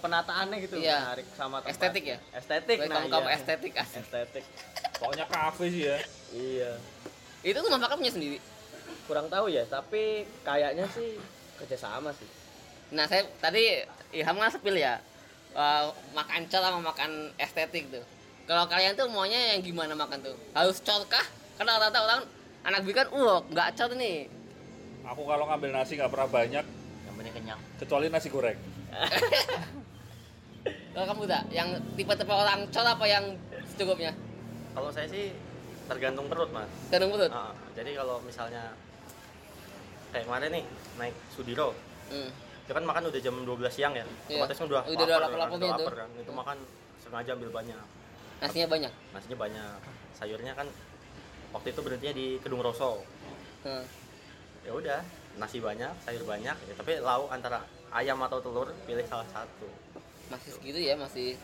penataannya 0.00 0.64
gitu 0.64 0.80
Iya. 0.80 0.96
menarik 0.96 1.28
sama 1.36 1.60
tempat. 1.60 1.76
Estetik 1.76 2.04
ya? 2.08 2.18
Estetik 2.32 2.78
nah. 2.88 3.04
kaum 3.04 3.20
iya. 3.28 3.36
estetik 3.36 3.72
asik. 3.76 4.00
Estetik. 4.00 4.44
Pokoknya 4.96 5.28
kafe 5.28 5.68
sih 5.68 5.82
ya. 5.84 5.96
Iya. 6.32 6.72
Itu 7.44 7.60
tuh 7.60 7.68
makan 7.68 8.00
punya 8.00 8.08
sendiri. 8.08 8.40
Kurang 9.04 9.28
tahu 9.28 9.52
ya, 9.52 9.68
tapi 9.68 10.24
kayaknya 10.40 10.88
sih 10.96 11.20
kerjasama 11.60 12.10
sih. 12.16 12.28
Nah 12.96 13.04
saya 13.06 13.22
tadi 13.38 13.84
Ilham 14.10 14.36
kan 14.36 14.50
sepil 14.50 14.74
ya 14.74 14.98
eh, 15.54 15.84
makan 16.12 16.40
cor 16.50 16.60
sama 16.64 16.80
makan 16.80 17.30
estetik 17.36 17.92
tuh. 17.92 18.04
Kalau 18.48 18.66
kalian 18.66 18.98
tuh 18.98 19.06
maunya 19.06 19.54
yang 19.54 19.62
gimana 19.62 19.94
makan 19.94 20.18
tuh? 20.24 20.34
Harus 20.56 20.82
cor 20.82 21.06
kah? 21.06 21.22
Karena 21.54 21.78
rata-rata 21.78 21.98
orang 22.02 22.20
anak 22.66 22.82
bikan, 22.82 23.06
uh 23.14 23.38
nggak 23.46 23.78
cor 23.78 23.94
nih. 23.94 24.26
Aku 25.06 25.22
kalau 25.24 25.46
ngambil 25.46 25.70
nasi 25.70 25.94
nggak 25.94 26.10
pernah 26.10 26.28
banyak 26.28 26.64
Yang 27.06 27.14
penting 27.14 27.34
kenyang. 27.34 27.60
kecuali 27.78 28.06
nasi 28.10 28.28
goreng. 28.28 28.58
Kalau 30.90 31.06
kamu 31.06 31.22
tak, 31.30 31.46
yang 31.54 31.70
tipe-tipe 31.94 32.34
orang 32.34 32.66
cor 32.68 32.82
apa 32.82 33.06
yang 33.06 33.24
secukupnya? 33.70 34.10
Kalau 34.74 34.90
saya 34.90 35.06
sih 35.06 35.30
tergantung 35.86 36.26
perut, 36.26 36.50
Mas. 36.50 36.66
Terung 36.90 37.14
perut. 37.14 37.30
Ah, 37.30 37.54
jadi 37.78 37.94
kalau 37.94 38.18
misalnya 38.26 38.74
kayak 40.10 40.26
kemarin 40.26 40.50
nih 40.60 40.64
naik 41.00 41.14
Sudiro 41.30 41.70
Hmm. 42.06 42.30
itu 42.60 42.70
kan 42.70 42.82
makan 42.82 43.02
udah 43.06 43.18
jam 43.18 43.34
12 43.34 43.70
siang 43.70 43.92
ya 43.92 44.02
Iya. 44.26 44.36
otomatis 44.36 44.54
kan 44.54 44.64
udah 44.66 44.80
Udah 44.84 45.04
lapar, 45.06 45.20
lapar-laparnya 45.24 45.56
udah 45.56 45.68
tuh. 45.70 45.78
lapar 45.80 45.94
kan. 45.96 46.08
itu 46.16 46.30
makan 46.32 46.56
sengaja 47.00 47.30
ambil 47.32 47.50
banyak 47.52 47.80
Nasinya 48.38 48.66
banyak. 48.68 48.92
nasinya 49.10 49.36
banyak 49.38 49.78
sayurnya 50.12 50.52
kan 50.54 50.66
waktu 51.50 51.66
itu 51.68 51.80
berhentinya 51.80 52.14
di 52.14 52.26
Kedung 52.38 52.60
Roso 52.60 53.00
Hmm. 53.60 53.84
ya 54.60 54.72
udah 54.72 55.00
nasi 55.32 55.56
banyak 55.58 55.88
sayur 56.00 56.22
banyak 56.22 56.54
ya, 56.58 56.72
tapi 56.74 56.98
lauk 56.98 57.28
antara 57.28 57.60
ayam 57.90 58.16
atau 58.20 58.38
telur 58.38 58.68
pilih 58.84 59.04
salah 59.04 59.24
satu 59.28 59.66
Masih 60.28 60.48
segitu 60.52 60.78
ya, 60.80 60.94
masih 60.94 61.36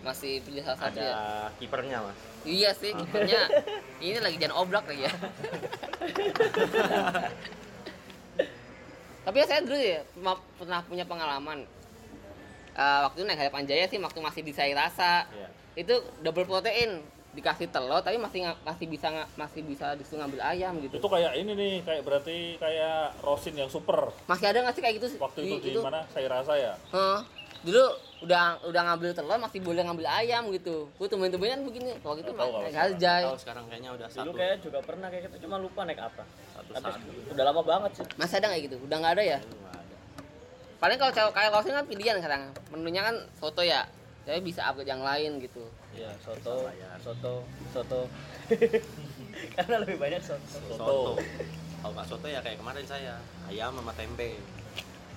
masih 0.00 0.40
pilih 0.40 0.62
salah 0.62 0.78
satu 0.80 0.94
ada 0.94 1.04
ya. 1.04 1.16
kipernya 1.58 1.96
mas 2.00 2.16
Iya 2.44 2.70
sih, 2.72 2.92
kipernya 2.92 3.40
ini 4.00 4.16
lagi 4.16 4.36
jangan 4.36 4.56
oblak 4.58 4.84
lagi 4.84 5.04
ya. 5.04 5.12
Tapi 9.28 9.44
ya 9.44 9.46
saya 9.46 9.60
dulu 9.60 9.76
ya 9.76 10.00
pernah 10.56 10.80
punya 10.88 11.04
pengalaman. 11.04 11.68
Eh, 12.72 13.00
waktu 13.04 13.20
itu 13.20 13.26
naik 13.28 13.40
Harapan 13.44 13.68
Jaya 13.68 13.84
sih 13.84 14.00
waktu 14.00 14.24
masih 14.24 14.40
di 14.40 14.56
Sai 14.56 14.72
Rasa. 14.72 15.28
ya 15.28 15.48
Itu 15.76 16.00
double 16.24 16.48
protein, 16.48 17.04
dikasih 17.36 17.68
telur 17.68 18.00
tapi 18.00 18.16
masih 18.16 18.48
masih 18.64 18.88
bisa 18.88 19.12
masih 19.36 19.60
bisa 19.68 19.92
disuruh 20.00 20.24
ngambil 20.24 20.40
ayam 20.48 20.80
gitu. 20.80 20.96
Itu 20.96 21.08
kayak 21.12 21.36
ini 21.36 21.52
nih, 21.52 21.74
kayak 21.84 22.02
berarti 22.08 22.56
kayak 22.56 23.20
Rosin 23.20 23.52
yang 23.52 23.68
super. 23.68 24.16
Masih 24.24 24.48
ada 24.48 24.64
nggak 24.64 24.74
sih 24.80 24.82
kayak 24.82 24.96
gitu 24.96 25.06
sih? 25.12 25.18
Waktu 25.20 25.38
itu 25.44 25.76
di 25.76 25.76
mana? 25.76 26.08
Saya 26.08 26.26
rasa 26.32 26.56
ya. 26.56 26.72
Hah? 26.88 27.20
Dulu 27.66 27.84
udah 28.18 28.58
udah 28.66 28.82
ngambil 28.90 29.10
telur 29.14 29.38
masih 29.38 29.60
boleh 29.62 29.82
ngambil 29.82 30.06
ayam 30.10 30.50
gitu. 30.54 30.90
Gue 30.98 31.06
temen-temen 31.10 31.62
begini. 31.66 31.94
Kalau 32.02 32.14
gitu 32.18 32.30
tahu 32.34 32.38
mah 32.38 32.46
kalau 32.46 32.62
naik 32.66 32.76
Harjai. 32.76 33.24
tahu 33.26 33.38
sekarang 33.38 33.64
kayaknya 33.70 33.90
udah 33.94 34.06
dulu 34.10 34.18
satu 34.18 34.30
kayak 34.34 34.56
juga 34.62 34.78
pernah 34.82 35.06
kayak 35.10 35.22
gitu 35.30 35.36
cuma 35.46 35.56
lupa 35.58 35.80
naik 35.86 36.00
apa 36.02 36.22
satu 36.54 36.70
tapi 36.74 36.90
satu 36.90 37.08
udah 37.34 37.44
lama 37.46 37.62
banget 37.62 37.90
sih 37.98 38.06
Masih 38.18 38.34
ada 38.38 38.46
nggak 38.50 38.62
gitu? 38.70 38.76
Udah 38.82 38.96
nggak 38.98 39.12
ada 39.18 39.22
ya? 39.22 39.38
Ada. 39.42 39.96
Paling 40.78 40.98
kalau 40.98 41.12
cewek 41.14 41.32
kayak 41.34 41.50
kan 41.54 41.86
pilihan 41.86 42.16
sekarang. 42.18 42.42
Menunya 42.74 43.02
kan 43.02 43.16
soto 43.38 43.62
ya. 43.62 43.86
Tapi 44.28 44.44
bisa 44.44 44.60
upgrade 44.68 44.92
yang 44.92 45.00
lain 45.00 45.40
gitu. 45.40 45.64
Iya, 45.96 46.12
soto, 46.20 46.68
bayar. 46.68 47.00
soto, 47.00 47.48
soto. 47.72 48.00
Karena 49.56 49.80
lebih 49.80 49.96
banyak 49.96 50.20
soto. 50.20 50.44
Soto. 50.68 50.76
soto 50.76 51.12
kalau 51.78 51.94
nggak 51.94 52.08
soto 52.10 52.26
ya 52.26 52.40
kayak 52.42 52.58
kemarin 52.58 52.84
saya 52.84 53.14
ayam 53.46 53.70
sama 53.70 53.94
tempe 53.94 54.34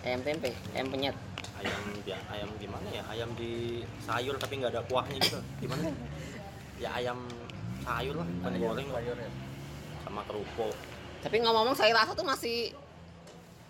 Ayam 0.01 0.21
tempe, 0.25 0.49
ayam 0.73 0.89
penyet. 0.89 1.13
Ayam 1.61 1.81
ya, 2.03 2.17
ayam 2.27 2.49
gimana 2.57 2.87
ya 2.89 3.03
ayam 3.07 3.29
di 3.33 3.51
sayur 3.99 4.35
tapi 4.35 4.57
nggak 4.57 4.71
ada 4.71 4.81
kuahnya 4.83 5.17
gitu 5.19 5.37
gimana 5.59 5.93
ya 6.75 6.89
ayam 6.91 7.17
sayur 7.79 8.15
lah 8.15 8.25
bukan 8.27 8.51
goreng 8.57 8.87
Sayur 8.89 9.17
ya. 9.17 9.31
sama 10.01 10.21
kerupuk 10.25 10.73
Tapi 11.21 11.37
ngomong-ngomong 11.37 11.77
saya 11.77 11.93
rasa 11.93 12.11
tuh 12.11 12.25
masih 12.25 12.73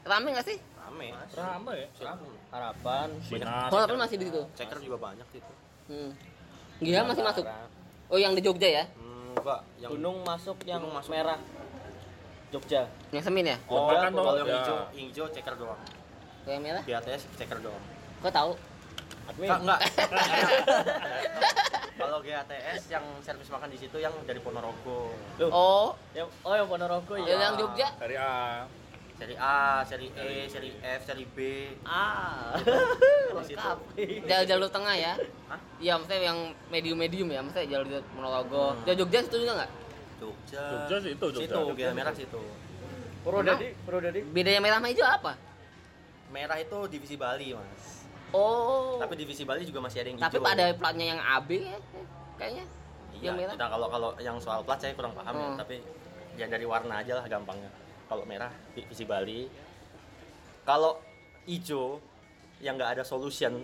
rame 0.02 0.32
nggak 0.32 0.48
sih? 0.48 0.58
rame 0.82 1.12
Rame 1.30 1.74
ya. 1.78 1.88
Rame. 2.02 2.28
Harapan. 2.48 3.08
Sinar. 3.22 3.68
Kalau 3.68 3.84
apa 3.84 3.96
masih 3.98 4.16
di 4.18 4.26
situ? 4.28 4.42
ceker 4.56 4.80
juga 4.80 4.98
banyak 5.02 5.28
gitu 5.30 5.52
Hmm. 5.88 6.12
Gila 6.80 7.04
masih 7.06 7.20
masuk. 7.22 7.44
Oh 8.08 8.16
yang 8.16 8.32
di 8.32 8.40
Jogja 8.40 8.68
ya? 8.68 8.84
hmm, 8.90 9.36
enggak 9.36 9.60
yang 9.78 9.92
Gunung 9.92 10.18
masuk 10.24 10.56
yang 10.64 10.80
Gunung 10.80 10.96
masuk. 10.96 11.12
merah. 11.12 11.40
Jogja. 12.50 12.88
Yang 13.10 13.24
semin 13.26 13.46
ya? 13.46 13.58
oh 13.66 13.76
Buat 13.82 14.00
makan 14.02 14.12
kalau 14.14 14.32
yang 14.34 14.48
ya. 14.48 14.56
hijau 14.58 14.76
yang 14.90 15.06
hijau 15.08 15.26
ceker 15.30 15.56
doang 15.56 15.80
Merah? 16.46 16.82
di 16.82 16.92
atas 16.92 17.28
ceker 17.36 17.60
doang 17.60 17.84
Kok 18.22 18.30
tahu? 18.30 18.52
Admin. 19.28 19.48
Enggak, 19.50 19.60
enggak. 19.62 19.80
Kalau 22.00 22.18
GATS 22.22 22.82
yang 22.90 23.06
servis 23.22 23.50
makan 23.50 23.70
di 23.70 23.78
situ 23.78 23.98
yang 23.98 24.14
dari 24.26 24.38
Ponorogo. 24.38 25.14
Loh, 25.38 25.50
Oh, 25.50 25.88
yang, 26.14 26.28
oh 26.42 26.54
yang 26.54 26.66
Ponorogo 26.66 27.14
ya. 27.18 27.38
yang 27.38 27.54
Jogja. 27.56 27.88
Dari 27.98 28.16
A. 28.18 28.66
Seri 29.22 29.38
A, 29.38 29.86
seri 29.86 30.08
E, 30.12 30.50
seri 30.50 30.70
F, 30.82 31.02
seri 31.06 31.26
B. 31.30 31.38
Ah. 31.86 32.58
Situ. 33.46 33.54
Lengkap. 33.54 33.78
Jalur, 34.26 34.46
jalur 34.50 34.70
tengah 34.74 34.96
ya? 34.98 35.14
Hah? 35.46 35.60
Iya, 35.78 35.94
maksudnya 36.02 36.20
yang 36.26 36.40
medium-medium 36.74 37.30
ya, 37.30 37.40
maksudnya 37.46 37.68
jalur 37.70 37.88
jalur 37.88 38.06
Ponorogo. 38.12 38.66
Hmm. 38.74 38.82
Jalur 38.82 38.98
Jogja 39.06 39.20
situ 39.22 39.38
juga 39.40 39.54
nggak? 39.62 39.72
Jogja. 40.18 40.64
Jogja 40.66 40.96
sih 41.06 41.12
itu, 41.14 41.26
Jogja. 41.32 41.54
Situ, 41.54 41.62
GA 41.78 41.92
merah 41.94 42.14
situ. 42.18 42.42
Purwodadi, 43.22 43.78
Purwodadi. 43.86 44.20
Bedanya 44.26 44.58
merah 44.58 44.82
sama 44.82 44.90
hijau 44.90 45.06
apa? 45.06 45.38
Merah 46.32 46.58
itu 46.58 46.78
divisi 46.88 47.16
Bali, 47.16 47.52
Mas. 47.52 48.08
Oh. 48.32 48.96
Tapi 48.98 49.14
divisi 49.16 49.44
Bali 49.44 49.64
juga 49.64 49.84
masih 49.84 50.00
ada 50.00 50.10
yang 50.10 50.20
Tapi 50.20 50.38
hijau. 50.40 50.48
ada 50.48 50.66
platnya 50.74 51.06
yang 51.12 51.20
AB 51.20 51.50
ya, 51.60 51.78
kayaknya. 52.40 52.66
Iya, 53.12 53.22
yang 53.22 53.36
merah. 53.36 53.54
nah, 53.54 53.68
kalau 53.70 53.88
kalau 53.88 54.10
yang 54.18 54.38
soal 54.40 54.64
plat 54.64 54.80
saya 54.80 54.96
kurang 54.96 55.12
paham 55.12 55.36
ya, 55.36 55.46
Hmm. 55.46 55.60
tapi 55.60 55.76
ya 56.34 56.48
dari 56.48 56.64
warna 56.64 57.04
aja 57.04 57.14
lah 57.14 57.28
gampangnya. 57.28 57.68
Kalau 58.08 58.24
merah 58.24 58.50
divisi 58.72 59.04
Bali. 59.04 59.52
Kalau 60.62 60.96
hijau 61.44 62.00
yang 62.62 62.78
nggak 62.78 62.96
ada 62.96 63.04
solution 63.04 63.58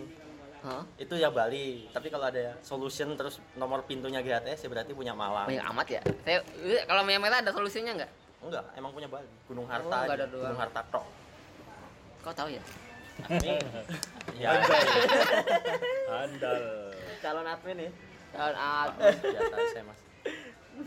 Hah? 0.58 0.82
itu 0.98 1.14
ya 1.14 1.30
Bali 1.30 1.86
tapi 1.88 2.10
kalau 2.10 2.26
ada 2.26 2.58
solution 2.60 3.14
terus 3.14 3.38
nomor 3.54 3.86
pintunya 3.86 4.18
GHTS 4.18 4.58
ya 4.58 4.68
berarti 4.68 4.90
punya 4.90 5.14
Malang 5.14 5.46
Banyak 5.46 5.66
amat 5.70 5.86
ya. 5.88 6.02
Saya 6.20 6.42
kalau 6.84 7.06
yang 7.06 7.22
merah 7.22 7.38
ada 7.38 7.54
solusinya 7.54 7.94
nggak? 7.94 8.10
enggak 8.40 8.64
emang 8.74 8.90
punya 8.90 9.06
Bali 9.06 9.30
Gunung 9.46 9.64
Oh, 9.64 9.70
Harta 9.70 9.96
ada 10.08 10.26
doang. 10.26 10.42
Gunung 10.44 10.58
Harta 10.58 10.80
tok 10.90 11.06
Kau 12.22 12.34
tahu 12.34 12.48
ya? 12.52 12.62
Admin. 13.26 13.62
ya 14.38 14.50
Andal. 16.10 16.62
Calon 17.18 17.46
admin 17.46 17.76
nih. 17.86 17.90
Dan 18.28 18.54
ah, 18.54 18.92
biasa 18.98 19.56
saya 19.72 19.84
mas 19.88 20.00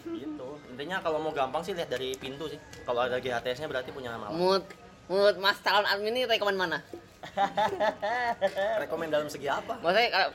gitu 0.07 0.55
intinya 0.71 1.03
kalau 1.03 1.19
mau 1.19 1.35
gampang 1.35 1.59
sih 1.67 1.75
lihat 1.75 1.91
dari 1.91 2.15
pintu 2.15 2.47
sih 2.47 2.55
kalau 2.87 3.03
ada 3.03 3.19
GHTS 3.19 3.59
nya 3.59 3.67
berarti 3.67 3.91
punya 3.91 4.15
Malang 4.15 4.39
menurut 4.39 4.65
menurut 5.11 5.37
Mas 5.43 5.59
calon 5.59 5.83
admin 5.83 6.15
ini 6.15 6.23
rekomen 6.23 6.55
mana? 6.55 6.79
rekomend 8.81 9.11
dalam 9.11 9.27
segi 9.27 9.51
apa 9.51 9.77
Maksudnya 9.83 10.09
kalau 10.09 10.29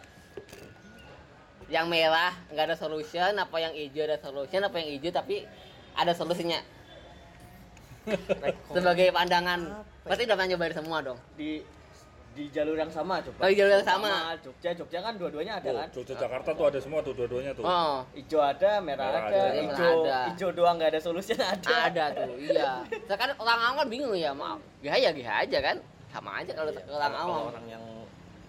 yang 1.67 1.91
merah 1.91 2.31
nggak 2.55 2.63
ada 2.71 2.77
solution, 2.79 3.35
apa 3.35 3.57
yang 3.59 3.75
hijau 3.75 4.07
ada 4.07 4.19
solution, 4.23 4.63
apa 4.63 4.79
yang 4.79 4.89
hijau 4.95 5.11
tapi 5.11 5.43
ada 5.99 6.15
solusinya. 6.15 6.63
Sebagai 8.69 9.11
pandangan, 9.11 9.61
pasti 10.01 10.23
udah 10.25 10.35
pernah 10.35 10.49
nyobain 10.49 10.75
semua 10.75 10.99
dong. 11.03 11.19
Di 11.35 11.63
di 12.37 12.53
jalur 12.53 12.77
yang 12.77 12.93
sama 12.93 13.17
coba. 13.19 13.39
Oh, 13.41 13.49
di 13.49 13.57
jalur 13.57 13.73
yang 13.75 13.87
sama. 13.87 14.37
Jogja, 14.39 14.71
Jogja 14.71 15.01
kan 15.01 15.17
dua-duanya 15.17 15.57
ada 15.57 15.67
Oh, 15.67 15.75
kan? 15.75 15.89
Jogja 15.91 16.15
Jakarta 16.15 16.51
tuh 16.53 16.67
ada 16.69 16.79
semua 16.79 17.01
tuh 17.01 17.13
dua-duanya 17.13 17.51
tuh. 17.51 17.65
Oh, 17.65 18.05
Hijau 18.13 18.39
ada, 18.39 18.77
merah, 18.79 19.09
Merah 19.09 19.23
ada, 19.25 19.41
ada. 19.43 19.57
hijau, 19.57 19.97
Ada. 20.05 20.19
hijau 20.31 20.51
doang 20.53 20.77
nggak 20.77 20.91
ada 20.93 21.01
solusinya 21.01 21.47
ada. 21.57 21.75
ada 21.89 22.05
tuh, 22.15 22.37
iya. 22.37 22.85
Sekarang 23.09 23.37
orang 23.37 23.59
awam 23.59 23.75
kan 23.79 23.89
bingung 23.89 24.13
ya, 24.13 24.31
maaf. 24.31 24.61
GH 24.79 24.95
ya 24.95 25.11
GH 25.11 25.31
aja 25.49 25.59
kan, 25.65 25.77
sama 26.07 26.31
aja 26.39 26.53
kalau 26.53 26.71
Iya, 26.71 26.85
orang 26.93 27.15
awam. 27.17 27.43
orang 27.51 27.67
yang 27.67 27.85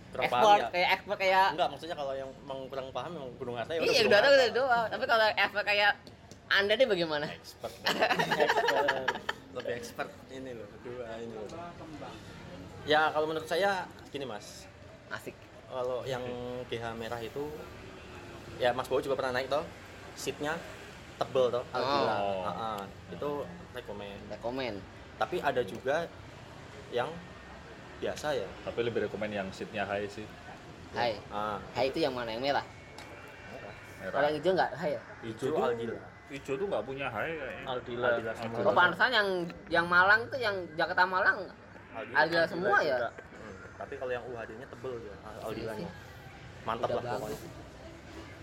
kurang 0.08 0.24
paham 0.26 0.44
Ekspor 0.44 0.58
ya 0.58 0.68
kayak 0.70 0.90
ekspor 0.94 1.16
kayak 1.18 1.46
enggak 1.52 1.68
maksudnya 1.68 1.96
kalau 1.96 2.14
yang 2.14 2.30
emang 2.38 2.60
kurang 2.68 2.88
paham 2.92 3.12
emang 3.14 3.30
Gunung 3.36 3.56
Harta 3.56 3.72
ya 3.72 3.80
iya 3.82 4.02
udah 4.04 4.20
udah 4.20 4.50
doang. 4.52 4.86
Tapi 4.88 5.04
kalau 5.06 5.26
ekspor 5.30 5.64
kayak 5.64 5.92
anda 6.48 6.74
deh 6.74 6.86
bagaimana? 6.86 7.26
expert 7.30 7.72
Expert. 8.44 9.08
Lebih 9.58 9.74
expert 9.76 10.10
ini 10.30 10.54
loh 10.54 10.68
kedua 10.72 11.06
ini 11.18 11.34
loh 11.34 11.50
ya 12.84 13.10
kalau 13.10 13.26
menurut 13.26 13.46
saya 13.46 13.84
gini 14.08 14.24
mas 14.24 14.70
Asik. 15.08 15.36
kalau 15.66 16.04
yang 16.04 16.24
GH 16.68 16.84
merah 16.94 17.20
itu 17.20 17.48
ya 18.58 18.72
Mas 18.72 18.88
Bowo 18.88 19.00
juga 19.00 19.16
pernah 19.16 19.34
naik 19.34 19.48
toh 19.48 19.64
seatnya 20.14 20.56
tebel 21.16 21.48
toh 21.50 21.64
Aldila 21.72 22.16
Oh. 22.18 22.42
Ah, 22.44 22.52
ah. 22.76 22.82
itu 23.08 23.30
rekomend 23.72 24.20
Rekomen. 24.28 24.74
tapi 25.16 25.40
ada 25.40 25.62
juga 25.62 26.08
yang 26.90 27.08
biasa 27.98 28.36
ya 28.36 28.48
Tapi 28.64 28.80
lebih 28.82 29.06
rekomen 29.06 29.30
yang 29.30 29.48
seatnya 29.50 29.84
high 29.84 30.06
sih. 30.06 30.28
Hai. 30.92 31.18
ah 31.28 31.58
Hai 31.72 31.90
itu 31.90 32.00
yang 32.00 32.14
mana? 32.14 32.32
Yang 32.32 32.44
merah. 32.48 32.66
merah 34.00 34.12
Kalau 34.12 34.28
yang 34.28 34.38
hijau 34.38 34.52
enggak? 34.54 34.72
Hai 34.74 34.90
ya? 34.94 35.02
hijau 35.24 35.48
tuh- 35.50 35.64
Aldila 35.64 36.00
Hijau 36.28 36.54
tuh 36.60 36.68
nggak 36.68 36.84
punya 36.84 37.08
high 37.08 37.34
kayaknya. 37.40 37.66
Aldila. 37.72 38.08
Aldila 38.12 38.34
semua. 38.36 38.60
Oh 38.68 38.74
pantesan 38.76 39.10
yang 39.16 39.28
yang 39.72 39.86
Malang 39.88 40.22
itu 40.28 40.38
yang 40.44 40.56
Jakarta 40.76 41.04
Malang 41.08 41.40
Aldila 42.12 42.46
semua 42.46 42.78
ya? 42.84 42.98
Hmm, 43.08 43.56
tapi 43.80 43.94
kalau 43.96 44.12
yang 44.12 44.24
UHD 44.28 44.52
nya 44.60 44.68
tebel 44.68 44.94
ya 45.02 45.16
Aldilanya 45.42 45.90
mantap 46.68 46.88
Udah 46.92 47.00
lah 47.00 47.16
pokoknya. 47.16 47.40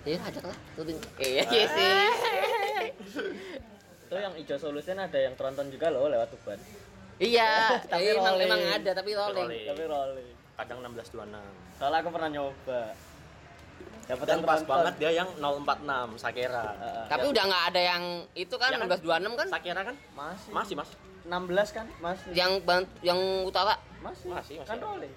Ya 0.05 0.21
ajak 0.21 0.45
lah, 0.45 0.59
turutin. 0.77 0.97
Iya 1.17 1.45
iya 1.49 1.65
sih. 1.65 2.89
Itu 4.05 4.15
yang 4.17 4.33
hijau 4.37 4.59
solution 4.61 5.01
ada 5.01 5.17
yang 5.17 5.33
tronton 5.37 5.69
juga 5.73 5.89
loh 5.93 6.09
lewat 6.13 6.29
Tuban. 6.33 6.61
Iya, 7.21 7.53
tapi 7.93 8.13
Tapi 8.13 8.17
emang, 8.17 8.37
rolling. 8.37 8.49
emang 8.49 8.63
ada 8.69 8.91
tapi 8.93 9.11
rolling. 9.17 9.49
Rolling. 9.49 9.67
Tapi 9.69 9.83
rolling. 9.89 10.31
kadang 10.55 10.79
1626 10.87 11.35
Soalnya 11.83 11.99
aku 12.05 12.11
pernah 12.15 12.31
nyoba. 12.31 12.81
Dapat 14.05 14.25
dan 14.27 14.39
pas 14.41 14.61
banget 14.61 14.95
dia 14.99 15.11
yang 15.15 15.29
046 15.35 15.65
Sakera 16.15 16.65
Heeh. 16.71 17.05
Tapi 17.09 17.27
udah 17.27 17.45
nggak 17.45 17.65
ada 17.73 17.81
yang 17.83 18.03
itu 18.35 18.55
kan 18.55 18.69
Ya 18.69 18.77
kan? 18.77 18.89
1626 18.93 19.33
kan? 19.35 19.47
Sakera 19.49 19.81
kan 19.83 19.97
masih. 20.13 20.51
masih 20.51 20.75
mas 20.77 20.91
16 21.25 21.69
kan? 21.73 21.87
Masih. 21.99 22.29
Yang 22.33 22.53
ban- 22.63 22.93
yang 23.01 23.17
utara. 23.43 23.81
Masih. 23.99 24.29
Masih, 24.29 24.55
masih 24.61 24.69
Kan 24.69 24.79
rolling. 24.79 25.15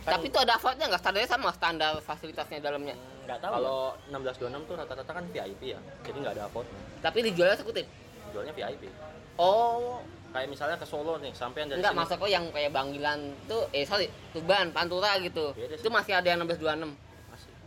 Kan- 0.00 0.10
Tapi 0.12 0.26
itu 0.26 0.38
ada 0.40 0.54
faultnya 0.56 0.86
nggak? 0.86 0.98
Standarnya 0.98 1.28
sama 1.28 1.50
standar 1.50 1.92
fasilitasnya 2.00 2.58
dalamnya. 2.60 2.96
Enggak 3.22 3.38
tahu. 3.38 3.52
kalau 3.54 3.80
1626 4.08 4.64
tuh 4.64 4.74
rata-rata 4.74 5.12
kan 5.12 5.24
VIP 5.28 5.62
ya 5.68 5.78
jadi 6.00 6.16
nggak 6.16 6.32
ada 6.32 6.42
upload 6.48 6.64
Tapi 6.98 7.18
dijualnya 7.22 7.54
sekutif. 7.54 7.84
jualnya 8.28 8.50
VIP 8.50 8.88
Oh, 9.36 10.00
kayak 10.30 10.48
misalnya 10.48 10.74
ke 10.74 10.84
Solo 10.84 11.14
nih 11.18 11.30
sampean 11.30 11.68
dari 11.68 11.78
enggak 11.78 11.92
sini 11.92 12.00
maksudku 12.00 12.26
yang 12.26 12.48
kayak 12.48 12.72
Banggilan 12.72 13.18
tuh 13.44 13.68
eh 13.70 13.84
sorry, 13.84 14.08
Tuban, 14.32 14.72
Pantura 14.72 15.20
gitu. 15.20 15.52
Beda 15.52 15.76
sih. 15.76 15.84
Itu 15.84 15.88
masih 15.88 16.16
ada 16.16 16.24
yang 16.26 16.40
1626. 16.42 16.88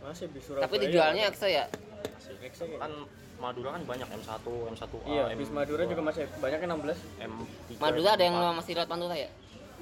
Masih 0.02 0.26
di 0.28 0.40
Surabaya. 0.40 0.64
Tapi 0.64 0.76
dijualnya 0.80 1.22
ekstra 1.26 1.48
ya. 1.48 1.64
masih 2.12 2.34
Excel 2.42 2.66
ya? 2.68 2.78
kan 2.78 2.92
Madura 3.38 3.68
kan 3.74 3.82
banyak 3.82 4.08
M1 4.08 4.30
M1A 4.68 4.98
Iya, 5.04 5.24
M2, 5.28 5.34
bis 5.36 5.50
Madura 5.50 5.82
juga 5.84 6.02
masih 6.04 6.22
banyak 6.36 6.58
yang 6.58 6.70
16. 6.76 6.98
M3 7.20 7.70
Madura 7.76 8.10
ada 8.12 8.22
yang 8.22 8.36
M4. 8.36 8.54
masih 8.54 8.72
lewat 8.72 8.88
Pantura 8.88 9.14
ya? 9.16 9.30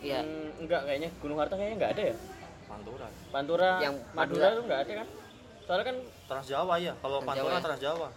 Iya. 0.01 0.21
Hmm, 0.23 0.49
enggak 0.59 0.81
kayaknya 0.83 1.09
Gunung 1.19 1.39
Harta 1.39 1.55
kayaknya 1.55 1.77
enggak 1.77 1.93
ada 1.93 2.03
ya. 2.03 2.15
Pantura 2.65 3.07
Pantura 3.29 3.71
Yang 3.79 3.95
Madura 4.11 4.17
Madura. 4.17 4.47
tuh 4.51 4.63
enggak 4.65 4.81
ada 4.81 4.93
kan? 4.95 5.07
Soalnya 5.61 5.85
kan 5.85 5.97
Trans 6.27 6.47
Jawa 6.47 6.75
ya 6.79 6.93
kalau 6.97 7.19
Trans 7.19 7.29
Pantura 7.29 7.53
ya? 7.53 7.61
Trans 7.61 7.81
Jawa 7.81 8.09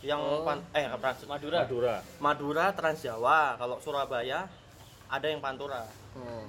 yang 0.00 0.16
Oh. 0.18 0.40
pan 0.42 0.58
eh 0.72 0.84
apa 0.86 1.08
Madura. 1.26 1.58
Madura. 1.60 1.94
Madura 2.18 2.64
Trans 2.72 3.00
Jawa 3.00 3.40
kalau 3.56 3.76
Surabaya 3.78 4.48
ada 5.06 5.26
yang 5.26 5.40
Pantura 5.40 5.84
Hmm. 6.12 6.44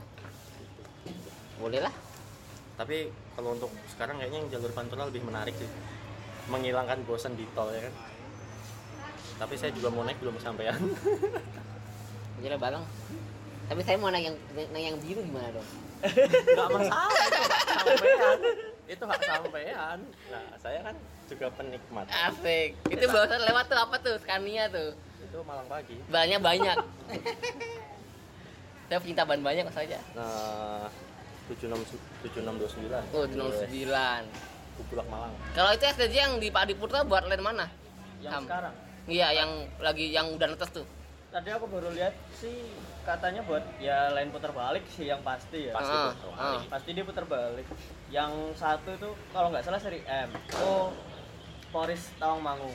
Boleh 1.58 1.80
lah. 1.80 1.94
tapi 2.74 3.14
kalau 3.36 3.56
untuk 3.56 3.72
sekarang 3.92 4.20
kayaknya 4.20 4.40
yang 4.44 4.50
jalur 4.60 4.72
Pantura 4.76 5.08
lebih 5.08 5.24
menarik 5.24 5.56
sih 5.56 5.70
menghilangkan 6.50 7.02
bosan 7.08 7.34
di 7.40 7.48
tol 7.56 7.72
ya 7.72 7.88
kan 7.88 7.94
tapi 9.42 9.54
saya 9.58 9.72
juga 9.74 9.90
mau 9.90 10.06
naik 10.06 10.22
belum 10.22 10.38
kesampaian 10.38 10.78
Jadi 12.42 12.58
bareng. 12.58 12.82
Tapi 13.70 13.82
saya 13.86 14.02
mau 14.02 14.10
naik 14.10 14.34
yang 14.34 14.38
naik 14.74 14.86
yang 14.92 14.98
biru 14.98 15.22
gimana 15.22 15.54
dong? 15.54 15.68
nggak 16.02 16.70
masalah 16.74 17.14
itu 17.30 17.38
hak 17.46 17.62
sampean 17.70 18.38
itu 18.90 19.04
hak 19.06 19.22
sampean 19.22 20.00
nah 20.34 20.46
saya 20.58 20.80
kan 20.82 20.96
juga 21.30 21.48
penikmat 21.54 22.10
Asik. 22.10 22.74
Itu 22.90 23.06
barusan 23.06 23.42
lewat 23.46 23.66
tuh 23.70 23.78
apa 23.78 23.96
tuh? 24.02 24.18
Scania 24.18 24.66
tuh. 24.74 24.98
itu 25.22 25.38
malang 25.46 25.70
pagi 25.70 26.02
Bannya 26.10 26.42
banyak. 26.42 26.78
saya 28.90 28.98
pecinta 28.98 29.24
ban 29.30 29.46
banyak 29.46 29.64
kok 29.70 29.78
saja. 29.78 30.02
nah 30.18 30.90
76 31.52 32.00
7629 32.24 33.16
Oh, 33.16 33.26
09. 33.28 34.26
Kupulak 34.72 35.08
Malang 35.08 35.34
Kalau 35.52 35.72
itu 35.72 35.84
SDJ 35.84 36.16
yang 36.16 36.34
di 36.40 36.48
Pak 36.48 36.64
Adi 36.64 36.74
Putra 36.74 37.04
buat 37.04 37.28
lane 37.28 37.44
mana? 37.44 37.68
Yang 38.20 38.34
Sam. 38.34 38.44
sekarang. 38.48 38.74
Iya, 39.06 39.28
yang 39.34 39.52
lagi 39.78 40.06
yang 40.08 40.30
udah 40.32 40.48
netes 40.48 40.70
tuh. 40.72 40.86
Tadi 41.28 41.50
aku 41.50 41.66
baru 41.66 41.90
lihat 41.92 42.12
sih 42.36 42.54
katanya 43.02 43.42
buat 43.42 43.64
ya 43.80 44.12
lain 44.12 44.30
putar 44.30 44.52
balik 44.52 44.84
sih 44.88 45.08
yang 45.08 45.24
pasti 45.24 45.68
ya. 45.68 45.74
Pasti 45.74 45.90
Ah, 45.90 46.12
putar 46.14 46.30
ah. 46.38 46.62
Pasti 46.70 46.90
dia 46.92 47.02
putar 47.02 47.26
balik. 47.26 47.66
Yang 48.08 48.32
satu 48.56 48.90
itu 48.92 49.10
kalau 49.32 49.48
nggak 49.50 49.64
salah 49.64 49.80
seri 49.80 50.04
M. 50.06 50.30
Oh, 50.62 50.92
Poris 51.72 52.12
Tawangmangu. 52.16 52.70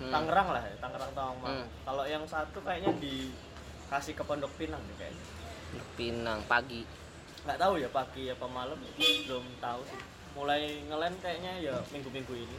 Hmm. 0.00 0.10
Tangerang 0.10 0.48
lah 0.48 0.62
ya, 0.64 0.74
Tangerang 0.80 1.12
Tawangmangu. 1.12 1.60
Hmm. 1.60 1.68
Kalau 1.84 2.04
yang 2.04 2.24
satu 2.24 2.58
kayaknya 2.60 2.90
dikasih 2.98 4.16
ke 4.16 4.22
Pondok 4.24 4.50
Pinang 4.56 4.80
deh 4.80 4.96
kayaknya. 4.96 5.24
Pinang 5.94 6.40
pagi. 6.48 6.82
Nggak 7.44 7.58
tahu 7.58 7.74
ya 7.80 7.88
pagi 7.88 8.28
apa 8.28 8.46
malam 8.46 8.78
belum 8.98 9.44
tahu 9.60 9.80
sih. 9.88 10.00
Mulai 10.36 10.84
ngelen 10.86 11.14
kayaknya 11.24 11.52
ya 11.60 11.74
minggu-minggu 11.90 12.34
ini. 12.36 12.56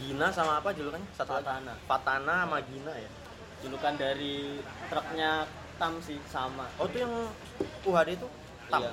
Gina 0.00 0.32
sama 0.32 0.64
apa 0.64 0.72
julukannya 0.72 1.04
satu 1.12 1.36
lagi 1.36 1.44
Fatana. 1.44 1.74
Fatana 1.84 2.34
sama 2.48 2.58
Gina 2.64 2.92
ya 2.96 3.10
Julukan 3.60 3.94
dari 4.00 4.64
truknya 4.88 5.44
Tam 5.76 6.00
sih 6.00 6.16
sama. 6.30 6.70
oh 6.80 6.86
itu 6.88 7.04
yang 7.04 7.12
UHD 7.84 8.16
itu 8.16 8.28
Tam 8.72 8.80
Iya. 8.80 8.92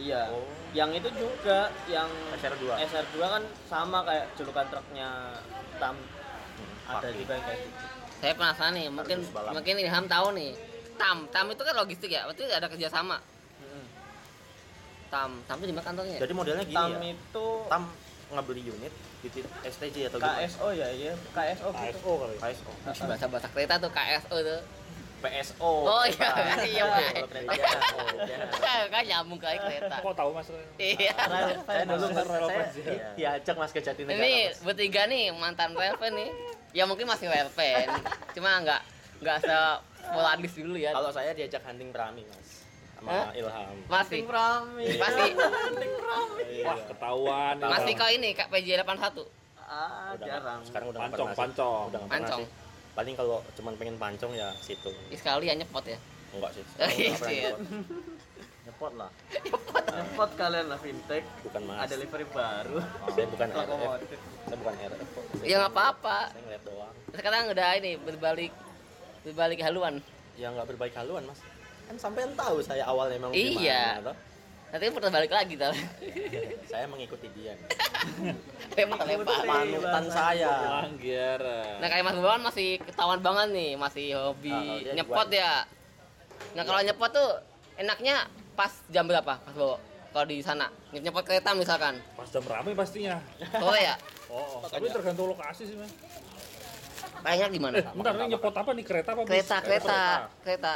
Iya. 0.00 0.22
Oh. 0.32 0.44
Yang 0.76 0.90
itu 1.00 1.08
juga 1.24 1.72
yang 1.88 2.08
SR2 2.36 2.64
SR2 2.84 3.16
kan 3.16 3.42
sama 3.68 4.04
kayak 4.04 4.26
julukan 4.36 4.66
truknya 4.68 5.08
Tam. 5.80 5.96
Ada 6.84 7.08
Paki. 7.08 7.18
juga 7.24 7.32
yang 7.40 7.44
kayak 7.48 7.60
gitu. 7.64 7.78
Saya 8.20 8.32
penasaran 8.36 8.72
nih, 8.76 8.86
mungkin 8.92 9.18
mungkin 9.56 9.74
Ilham 9.80 10.04
tahu 10.04 10.26
nih. 10.36 10.52
Tam, 11.00 11.24
Tam 11.32 11.48
itu 11.48 11.62
kan 11.64 11.72
logistik 11.72 12.12
ya, 12.12 12.28
berarti 12.28 12.44
ada 12.52 12.68
kerjasama. 12.68 13.16
Tam, 15.10 15.30
Tam 15.44 15.56
itu 15.58 15.66
di 15.66 15.74
mana 15.74 15.84
kantornya? 15.84 16.16
jadi 16.16 16.32
modelnya 16.32 16.64
gini 16.64 16.76
Tam 16.76 16.90
ya 16.94 17.10
itu 17.10 17.46
Tam 17.66 17.82
ngebeli 18.30 18.62
unit 18.64 18.94
di 19.20 19.28
STJ 19.66 19.96
atau 20.08 20.16
gimana? 20.16 20.38
KSO 20.40 20.66
ya, 20.72 20.88
iya. 20.94 21.12
KSO 21.34 21.68
gitu. 21.68 21.76
KSO 21.76 22.12
kali. 22.16 22.34
KSO 22.38 22.70
bahasa 23.04 23.26
bahasa 23.26 23.48
kereta 23.50 23.74
tuh 23.76 23.90
KSO 23.90 24.36
tuh. 24.38 24.60
PSO 25.20 25.72
Oh, 25.84 26.04
iya, 26.08 26.28
Pak. 26.32 26.64
iya, 26.64 26.84
Pak. 26.88 27.00
Oh, 27.20 28.08
iya. 28.24 28.38
kan 28.94 29.02
nyambung 29.04 29.36
ke 29.36 29.52
kereta. 29.52 30.00
Kok 30.00 30.14
tahu 30.16 30.30
Mas? 30.32 30.48
Iya. 30.80 31.12
saya 31.60 31.84
dulu 31.84 32.06
saya 32.08 32.24
relevansi. 32.24 32.80
di- 32.80 33.02
diajak 33.18 33.54
mas 33.58 33.70
ke 33.70 33.84
Jatinegara 33.84 34.16
Ini 34.16 34.32
Mas. 34.48 34.64
bertiga 34.64 35.04
nih 35.04 35.28
mantan 35.36 35.76
relevan 35.76 36.12
nih. 36.16 36.30
Ya 36.72 36.86
mungkin 36.86 37.04
masih 37.04 37.26
relevan, 37.28 37.86
cuma 38.32 38.62
nggak 38.62 38.80
nggak 39.20 39.36
se 39.42 39.52
dulu 40.56 40.78
ya. 40.78 40.94
kalau 40.94 41.10
saya 41.12 41.34
diajak 41.34 41.60
hunting 41.60 41.90
prami 41.90 42.22
mas 42.24 42.59
sama? 43.02 43.32
Ilham 43.32 43.74
Masih 43.86 44.20
Prami. 44.22 44.86
Masih 44.94 45.30
Iya. 46.50 46.64
Wah, 46.66 46.78
ketahuan. 46.84 47.54
masih 47.58 47.92
kau 47.94 48.08
ini 48.08 48.28
Kak 48.30 48.48
PJ 48.48 48.68
81. 48.76 49.24
Ah, 49.62 50.12
Udah 50.12 50.26
jarang. 50.26 50.60
sekarang 50.62 50.86
udah 50.88 50.98
nggak 51.00 51.10
Pancong, 51.14 51.30
pancong. 51.32 51.84
udah 51.88 52.00
Pancong. 52.06 52.40
sih. 52.40 52.48
paling 52.90 53.14
kalau 53.14 53.38
cuman 53.54 53.72
pengen 53.76 53.96
pancong 53.96 54.32
ya 54.34 54.50
situ 54.58 54.90
sekali 55.08 55.46
ya 55.46 55.54
nyepot 55.54 55.84
ya. 55.84 55.94
enggak 56.30 56.50
sih 56.52 56.62
Iya, 56.90 57.14
pernah 57.14 57.22
sih. 57.24 57.38
nyepot. 57.38 57.58
nyepot 58.60 58.92
lah 58.94 59.10
Repot 59.90 60.30
kalian 60.34 60.66
lah 60.66 60.78
fintech. 60.78 61.22
bukan 61.42 61.62
mas 61.64 61.78
Ada 61.80 61.94
livery 61.96 62.26
baru. 62.28 62.76
saya 63.08 63.26
bukan 63.28 63.48
RF 63.48 63.78
saya 64.42 64.56
bukan 64.58 64.74
RF. 64.76 65.06
Ya 65.40 65.54
nggak 65.56 65.72
apa-apa. 65.72 66.18
saya 66.28 66.42
ngeliat 66.42 66.62
doang 66.64 66.94
Sekarang 67.10 67.42
udah 67.48 67.68
ini 67.76 67.92
berbalik 67.96 68.52
berbalik 69.22 69.58
haluan. 69.60 69.94
ya 70.34 70.50
nggak 70.50 70.66
berbaik 70.66 70.94
haluan 70.94 71.22
mas 71.24 71.40
kan 71.90 71.98
sampean 71.98 72.30
tahu 72.38 72.62
saya 72.62 72.86
awalnya 72.86 73.18
emang 73.18 73.34
Iya. 73.34 73.98
gimana? 73.98 74.14
Nanti 74.70 74.86
putar 74.88 75.10
balik 75.10 75.34
lagi 75.34 75.58
tuh. 75.58 75.74
saya 76.64 76.86
mengikuti 76.86 77.26
dia 77.34 77.58
Lempar 78.78 79.02
lempar. 79.02 79.42
panutan 79.42 80.04
saya. 80.06 80.86
Nah 81.82 81.88
kayak 81.90 82.04
Mas 82.06 82.14
Bawan 82.14 82.38
masih 82.40 82.78
ketahuan 82.78 83.18
banget 83.18 83.50
nih, 83.50 83.70
masih 83.74 84.14
hobi 84.14 84.54
Ah, 84.54 84.78
dia 84.80 84.92
nyepot 84.94 85.26
ya. 85.28 85.66
Nah 86.54 86.62
kalau 86.62 86.78
nyepot 86.78 87.10
tuh 87.10 87.28
enaknya 87.74 88.22
pas 88.54 88.70
jam 88.86 89.02
berapa 89.04 89.42
Mas 89.42 89.56
Bawa? 89.58 89.82
Kalau 90.10 90.26
di 90.26 90.38
sana 90.38 90.70
nyepot 90.92 91.26
kereta 91.26 91.50
misalkan. 91.52 91.98
Pas 92.14 92.30
jam 92.30 92.46
rame 92.46 92.70
pastinya. 92.70 93.18
Oh 93.58 93.74
ya, 93.74 93.98
Oh, 94.30 94.62
tapi 94.64 94.86
tergantung 94.86 95.26
lokasi 95.26 95.66
sih, 95.66 95.74
Mas. 95.74 95.90
kayaknya 97.20 97.46
gimana? 97.50 97.74
Eh, 97.74 97.84
bentar 97.90 98.14
ini 98.14 98.30
nyepot 98.30 98.54
apa 98.54 98.70
nih 98.70 98.84
kereta 98.86 99.10
apa 99.10 99.20
bis? 99.20 99.30
Kereta, 99.34 99.56
Eh, 99.56 99.62
kereta, 99.66 99.98
kereta. 100.40 100.74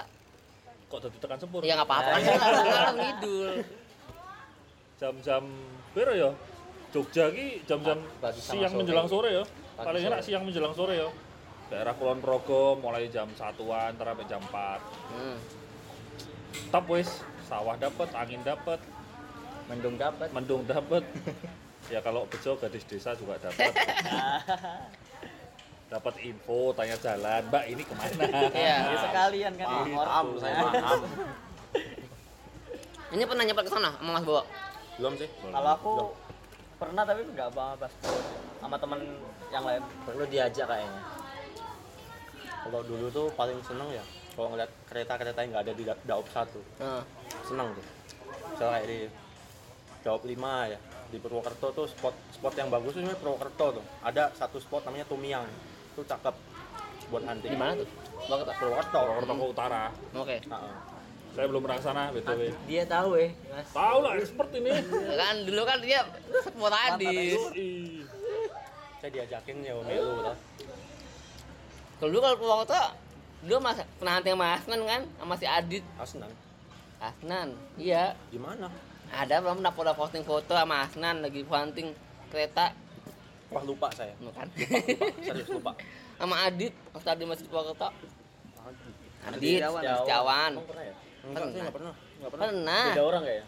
Kok 0.94 1.02
jadi 1.10 1.18
tekan 1.18 1.38
sepur? 1.42 1.66
Ya 1.66 1.74
nggak 1.74 1.90
apa-apa, 1.90 2.06
Nah, 2.06 2.22
kan 2.22 2.38
ngalor 2.38 2.94
ngidul. 2.94 3.52
Jam-jam 4.94 5.42
bero 5.90 6.14
ya. 6.14 6.30
Jogja 6.94 7.34
ki 7.34 7.66
jam-jam 7.66 7.98
Ah, 8.22 8.30
siang 8.30 8.70
sore. 8.70 8.78
menjelang 8.78 9.08
sore 9.10 9.28
ya. 9.34 9.42
Pagi 9.74 9.86
Paling 9.90 10.02
enak 10.06 10.20
siang 10.22 10.46
menjelang 10.46 10.70
sore 10.70 10.94
ya. 10.94 11.10
Daerah 11.66 11.98
Kulon 11.98 12.22
Progo 12.22 12.78
mulai 12.78 13.10
jam 13.10 13.26
satuan 13.34 13.98
sampai 13.98 14.22
jam 14.30 14.38
4. 14.38 14.78
Hmm. 15.10 15.36
Tetap 16.54 16.86
wis, 16.86 17.10
sawah 17.50 17.74
dapat, 17.74 18.14
angin 18.14 18.38
dapat, 18.46 18.78
mendung 19.66 19.98
dapat 19.98 20.30
mendung 20.30 20.62
dapat. 20.62 21.02
ya 21.90 21.98
kalau 22.06 22.22
bejo 22.30 22.54
gadis 22.54 22.86
desa 22.86 23.18
juga 23.18 23.34
dapat. 23.42 23.74
dapat 25.88 26.14
info, 26.24 26.72
tanya 26.72 26.96
jalan, 26.98 27.42
Mbak 27.52 27.64
ini 27.68 27.82
ke 27.84 27.94
mana? 27.94 28.24
Iya. 28.50 28.76
Ya 28.90 28.98
sekalian 28.98 29.52
kan. 29.54 29.66
Paham 29.92 30.26
saya 30.40 30.54
paham 30.64 31.00
Ini 33.14 33.22
pernah 33.28 33.44
nyepot 33.46 33.62
ke 33.62 33.70
sana 33.70 33.90
sama 33.94 34.10
Mas 34.18 34.24
Bawa? 34.26 34.42
belum 34.94 35.18
sih. 35.18 35.26
Kalau 35.26 35.70
aku 35.74 35.92
pernah 36.78 37.02
tapi 37.02 37.26
nggak 37.26 37.50
banget 37.50 37.78
pas 37.82 37.92
sama 38.62 38.76
temen 38.78 39.00
yang 39.50 39.64
lain. 39.66 39.82
perlu 40.06 40.24
diajak 40.30 40.66
kayaknya. 40.70 41.02
Kalau 42.62 42.80
dulu 42.86 43.06
tuh 43.10 43.26
paling 43.34 43.58
seneng 43.66 43.90
ya 43.90 44.04
kalau 44.34 44.54
ngeliat 44.54 44.70
kereta-kereta 44.86 45.38
yang 45.42 45.50
nggak 45.50 45.64
ada 45.66 45.74
di 45.74 45.84
da- 45.86 46.04
Daop 46.06 46.26
satu. 46.30 46.62
Nah. 46.78 47.02
seneng 47.42 47.74
tuh. 47.74 47.86
Misalnya 48.54 48.72
kayak 48.72 48.86
di 48.86 49.00
Daop 50.06 50.22
5 50.22 50.70
ya 50.70 50.78
di 51.10 51.16
Purwokerto 51.18 51.66
tuh 51.74 51.86
spot 51.90 52.14
spot 52.30 52.54
yang 52.54 52.70
bagus 52.70 52.94
tuh 52.94 53.02
Purwokerto 53.18 53.82
tuh. 53.82 53.84
Ada 54.02 54.30
satu 54.34 54.62
spot 54.62 54.86
namanya 54.86 55.10
Tumiang 55.10 55.46
itu 55.94 56.02
cakep 56.02 56.34
buat 57.08 57.22
hunting 57.22 57.52
Di 57.54 57.58
mana 57.58 57.72
tuh? 57.78 57.88
Ke 58.26 58.52
Purwokerto 58.58 58.98
Purwokerto 58.98 59.32
ke 59.38 59.46
utara. 59.54 59.82
Oke. 60.18 60.36
Heeh. 60.42 60.74
Saya 61.34 61.46
belum 61.50 61.60
pernah 61.66 61.78
ke 61.78 61.84
sana, 61.84 62.02
BTW. 62.14 62.42
Dia 62.70 62.82
tahu 62.86 63.10
eh, 63.18 63.30
Mas. 63.50 63.66
Tahu 63.74 63.98
lah 64.06 64.12
expert 64.18 64.50
ini. 64.54 64.70
Kan 65.22 65.36
dulu 65.42 65.62
kan 65.66 65.78
dia 65.82 66.00
sporadis. 66.46 67.38
Ih. 67.54 68.02
saya 69.04 69.10
diajakin 69.20 69.60
ya 69.60 69.76
Melu 69.84 70.24
tuh 70.24 70.36
Kalau 72.00 72.08
dulu 72.08 72.20
kalau 72.24 72.36
Purwokerto 72.40 72.82
dulu 73.44 73.60
mas 73.60 73.76
pernah 74.00 74.16
hunting 74.16 74.34
sama 74.40 74.46
Asnan 74.56 74.80
kan 74.88 75.02
sama 75.20 75.34
si 75.36 75.44
Adit 75.44 75.84
Asnan 76.00 76.32
Asnan 76.96 77.48
iya 77.76 78.16
di 78.32 78.40
mana 78.40 78.72
ada 79.12 79.44
belum 79.44 79.60
pernah 79.60 79.92
posting 79.92 80.24
foto 80.24 80.56
sama 80.56 80.88
Asnan 80.88 81.20
lagi 81.20 81.44
hunting 81.44 81.92
kereta 82.32 82.72
wah 83.54 83.64
lupa 83.64 83.88
saya 83.90 84.14
bukan 84.18 84.46
lupa, 84.50 84.76
lupa. 84.76 85.06
serius 85.22 85.48
lupa 85.48 85.72
sama 86.14 86.36
Adit 86.42 86.74
pas 86.90 87.02
tadi 87.02 87.22
masih 87.22 87.44
di 87.44 87.50
Purwokerto 87.50 87.88
Adit 89.24 89.60
Setiawan 89.62 90.52
Emang 90.54 90.66
pernah 90.68 90.84
ya? 90.84 90.94
Enggak 91.24 91.40
Pernah. 91.40 91.48
enggak 91.56 91.72
pernah. 91.72 91.92
Pernah. 92.28 92.50
pernah 92.52 92.84
Beda 92.90 93.02
orang 93.04 93.22
nggak 93.24 93.36
ya? 93.36 93.44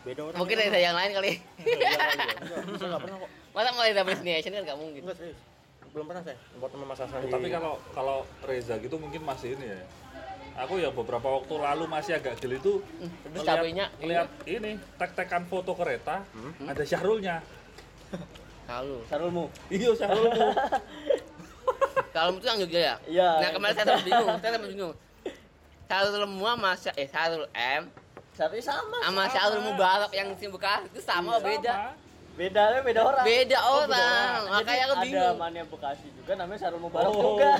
Beda 0.00 0.20
orang. 0.24 0.36
mungkin 0.40 0.56
ada 0.56 0.80
yang 0.80 0.96
lain 0.96 1.10
kali 1.12 1.30
Enggak, 1.60 1.98
saya 2.80 2.86
enggak 2.88 3.02
pernah 3.04 3.16
kok. 3.18 3.30
masa 3.50 3.68
mau 3.74 3.82
ada 3.82 4.02
destination 4.06 4.50
kan 4.54 4.62
nggak 4.64 4.78
mungkin 4.78 5.00
Enggak 5.04 5.18
serius. 5.18 5.38
Belum 5.90 6.06
pernah 6.06 6.22
saya 6.22 6.36
buat 6.54 6.70
sama 6.70 6.84
Mas 6.86 7.00
Hasan. 7.02 7.18
Tapi 7.26 7.48
kalau 7.50 7.72
kalau 7.90 8.16
Reza 8.46 8.78
gitu 8.78 8.94
mungkin 8.96 9.20
masih 9.20 9.58
ini 9.58 9.66
ya. 9.68 9.82
Aku 10.62 10.78
ya 10.78 10.88
beberapa 10.88 11.26
waktu 11.26 11.54
lalu 11.56 11.84
masih 11.86 12.12
agak 12.14 12.38
geli 12.38 12.56
itu 12.56 12.78
terus 13.26 13.42
cabenya 13.42 13.90
lihat 13.98 14.28
ini 14.46 14.78
tek-tekan 14.96 15.44
foto 15.46 15.74
kereta 15.74 16.22
ada 16.62 16.82
Syahrulnya. 16.82 17.42
kalau 18.70 19.02
Sarulmu. 19.04 19.44
Iya 19.66 19.90
Syahrulmu. 19.92 20.30
kalau 22.14 22.30
itu 22.32 22.42
yang 22.44 22.58
Jogja 22.60 22.80
ya 22.84 22.94
Iya. 23.04 23.28
nah 23.38 23.50
kemarin 23.50 23.72
saya 23.72 23.84
sempat 23.84 24.04
bingung 24.04 24.28
saya 24.36 24.50
sempat 24.52 24.70
bingung 24.70 24.94
Sarul 25.86 26.26
Mua 26.28 26.52
sama 26.52 26.70
eh 26.94 27.08
Sarul 27.08 27.46
M 27.52 27.82
Tapi 28.32 28.58
sama. 28.58 28.98
sama 29.00 29.22
Sarul 29.28 29.62
Mubarak 29.62 30.10
yang 30.10 30.32
di 30.32 30.46
Bekasi 30.46 30.86
itu 30.88 31.00
sama 31.00 31.36
Iya, 31.36 31.44
beda 31.44 31.74
Bedanya 32.30 32.80
beda 32.80 33.00
orang. 33.04 33.24
beda 33.26 33.58
Oh, 33.60 33.84
orang 33.84 34.38
Jadi 34.40 34.50
makanya 34.50 34.82
aku 34.82 34.94
Ada 34.94 35.04
bingung 35.04 35.36
mania 35.36 35.64
Bekasi 35.66 36.06
juga 36.10 36.32
namanya 36.36 36.60
Sarul 36.60 36.80
Mubarok 36.80 37.12
Oh. 37.12 37.22
juga. 37.28 37.50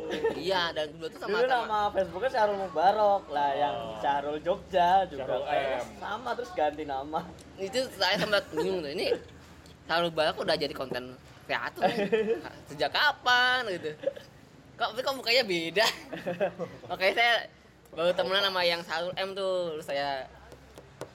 iya 0.36 0.62
dan 0.74 0.90
kedua 0.90 1.06
itu 1.06 1.18
sama 1.18 1.36
Dulu 1.38 1.46
sama 1.46 1.62
nama 1.62 1.80
Facebooknya 1.90 2.30
Syahrul 2.30 2.58
Mubarok 2.58 3.24
lah, 3.30 3.50
yang 3.54 3.76
Syahrul 3.96 4.38
Jogja 4.40 4.88
juga 5.06 5.24
kayaknya 5.40 5.78
M. 5.78 5.88
sama 5.96 6.30
terus 6.34 6.50
ganti 6.50 6.84
nama. 6.84 7.20
itu 7.56 7.78
saya 7.94 8.16
sempat 8.18 8.42
bingung 8.50 8.82
tuh 8.82 8.90
ini 8.90 9.14
Sarul 9.90 10.14
Mubarak 10.14 10.38
udah 10.38 10.54
jadi 10.54 10.70
konten 10.70 11.18
kreator 11.50 11.90
sejak 12.70 12.94
kapan 12.94 13.66
gitu 13.74 13.90
kok 14.78 14.94
tapi 14.94 15.02
kok 15.02 15.18
mukanya 15.18 15.42
beda 15.42 15.86
makanya 16.94 17.14
saya 17.18 17.34
baru 17.90 18.14
temenan 18.14 18.46
sama 18.46 18.62
yang 18.62 18.82
Sarul 18.86 19.10
M 19.18 19.34
tuh 19.34 19.74
terus 19.74 19.86
saya 19.90 20.30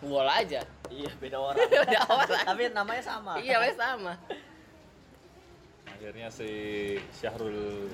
wall 0.04 0.28
aja 0.28 0.60
Iya 0.86 1.10
beda 1.18 1.38
orang. 1.42 1.58
Beda 1.74 2.02
orang. 2.06 2.46
Tapi 2.46 2.62
namanya 2.70 3.02
sama. 3.02 3.42
iya 3.42 3.58
wes 3.58 3.74
sama 3.74 4.14
Akhirnya 5.90 6.30
si 6.30 6.50
Syahrul 7.10 7.90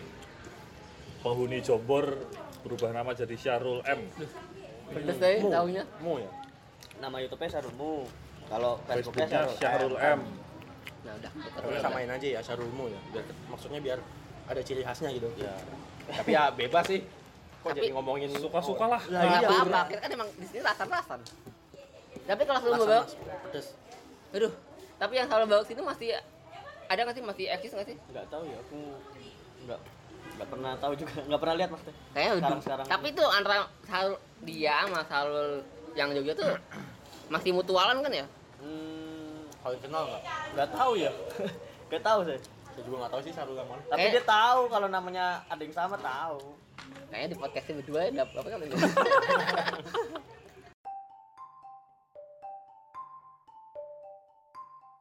penghuni 1.24 1.64
Jombor 1.64 2.20
berubah 2.68 2.92
nama 2.92 3.16
jadi 3.16 3.32
Syahrul 3.40 3.80
M. 3.88 4.12
pedes 4.92 5.18
deh 5.24 5.40
tahunya 5.40 5.88
Mu 6.04 6.20
ya. 6.20 6.28
Nama 7.00 7.16
YouTube-nya 7.24 7.48
Syahrulmu. 7.48 7.94
Kalau 8.52 8.76
Facebooknya 8.84 9.24
Facebooknya 9.24 9.56
Syahrul, 9.56 9.56
Syahrul 9.96 9.96
M. 9.96 10.20
M. 10.20 10.51
nah 11.02 11.14
udah 11.18 11.32
Tapi 11.34 11.76
samain 11.82 12.10
aja 12.10 12.28
ya 12.38 12.40
Syarulmu 12.46 12.86
ya. 12.90 13.00
Biar 13.10 13.26
maksudnya 13.50 13.80
biar 13.82 14.00
ada 14.46 14.62
ciri 14.62 14.86
khasnya 14.86 15.10
gitu. 15.16 15.30
Ya. 15.40 15.54
Tapi 16.12 16.30
ya 16.34 16.54
bebas 16.54 16.86
sih. 16.86 17.02
Kok 17.62 17.74
Tapi 17.74 17.78
jadi 17.78 17.90
ngomongin 17.94 18.30
Suka-suka 18.38 18.86
lah. 18.90 19.02
Lah 19.10 19.22
nggak 19.22 19.42
iya. 19.42 19.50
apa-apa 19.50 19.80
kita 19.90 20.02
kan 20.02 20.12
emang 20.14 20.30
di 20.38 20.46
sini 20.50 20.62
rasan-rasan 20.66 21.22
tapi 22.32 22.42
kalau 22.46 22.60
Mubarak 22.64 23.06
mas, 23.06 23.14
pedes. 23.50 23.68
aduh 24.32 24.52
tapi 25.02 25.14
yang 25.18 25.28
Sarul 25.28 25.50
Mubarak 25.50 25.68
itu 25.68 25.84
masih 25.84 26.10
ada 26.88 27.00
nggak 27.04 27.16
sih 27.18 27.24
masih 27.24 27.46
eksis 27.50 27.72
nggak 27.74 27.88
sih 27.92 27.98
Enggak 28.12 28.26
tahu 28.30 28.44
ya, 28.46 28.58
aku 28.62 28.80
enggak 29.66 29.80
enggak 30.32 30.48
pernah 30.48 30.72
tahu 30.80 30.94
juga, 30.96 31.14
enggak 31.28 31.42
pernah 31.44 31.56
lihat 31.60 31.70
maksudnya. 31.76 31.96
Kayaknya 32.16 32.32
udah. 32.32 32.40
Sekarang-sekarang. 32.42 32.86
Tapi 32.88 33.06
itu 33.12 33.24
antara 33.28 33.56
Sarul 33.84 34.16
dia 34.48 34.76
sama 34.88 35.02
Sarul 35.06 35.50
yang 35.94 36.10
Jogja 36.16 36.34
tuh 36.40 36.52
masih 37.34 37.52
mutualan 37.52 38.00
kan 38.00 38.12
ya? 38.12 38.26
Hmm, 38.64 38.91
Kalau 39.62 39.78
kenal 39.78 40.04
nggak? 40.10 40.22
enggak 40.54 40.70
tahu 40.74 40.92
ya. 40.98 41.12
Enggak 41.92 42.04
tahu 42.08 42.20
saya. 42.24 42.40
Saya 42.72 42.84
juga 42.88 42.96
nggak 43.04 43.12
tahu 43.12 43.22
sih 43.22 43.34
Sarul 43.36 43.56
yang 43.60 43.68
mana. 43.70 43.82
Tapi 43.86 44.00
Kayak- 44.00 44.14
dia 44.16 44.24
tahu 44.24 44.62
kalau 44.72 44.88
namanya 44.88 45.26
ada 45.46 45.62
yang 45.62 45.76
sama 45.76 45.96
tahu. 46.00 46.40
Kayaknya 47.12 47.28
di 47.30 47.38
podcastnya 47.38 47.74
berdua 47.84 48.00
ya 48.08 48.24
apa 48.24 48.48
kan? 48.48 48.60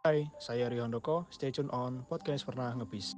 Hai, 0.01 0.27
saya 0.41 0.67
Riondoko. 0.67 1.29
Stay 1.29 1.53
tune 1.53 1.69
on 1.71 2.03
podcast 2.09 2.49
pernah 2.49 2.73
ngebis. 2.73 3.13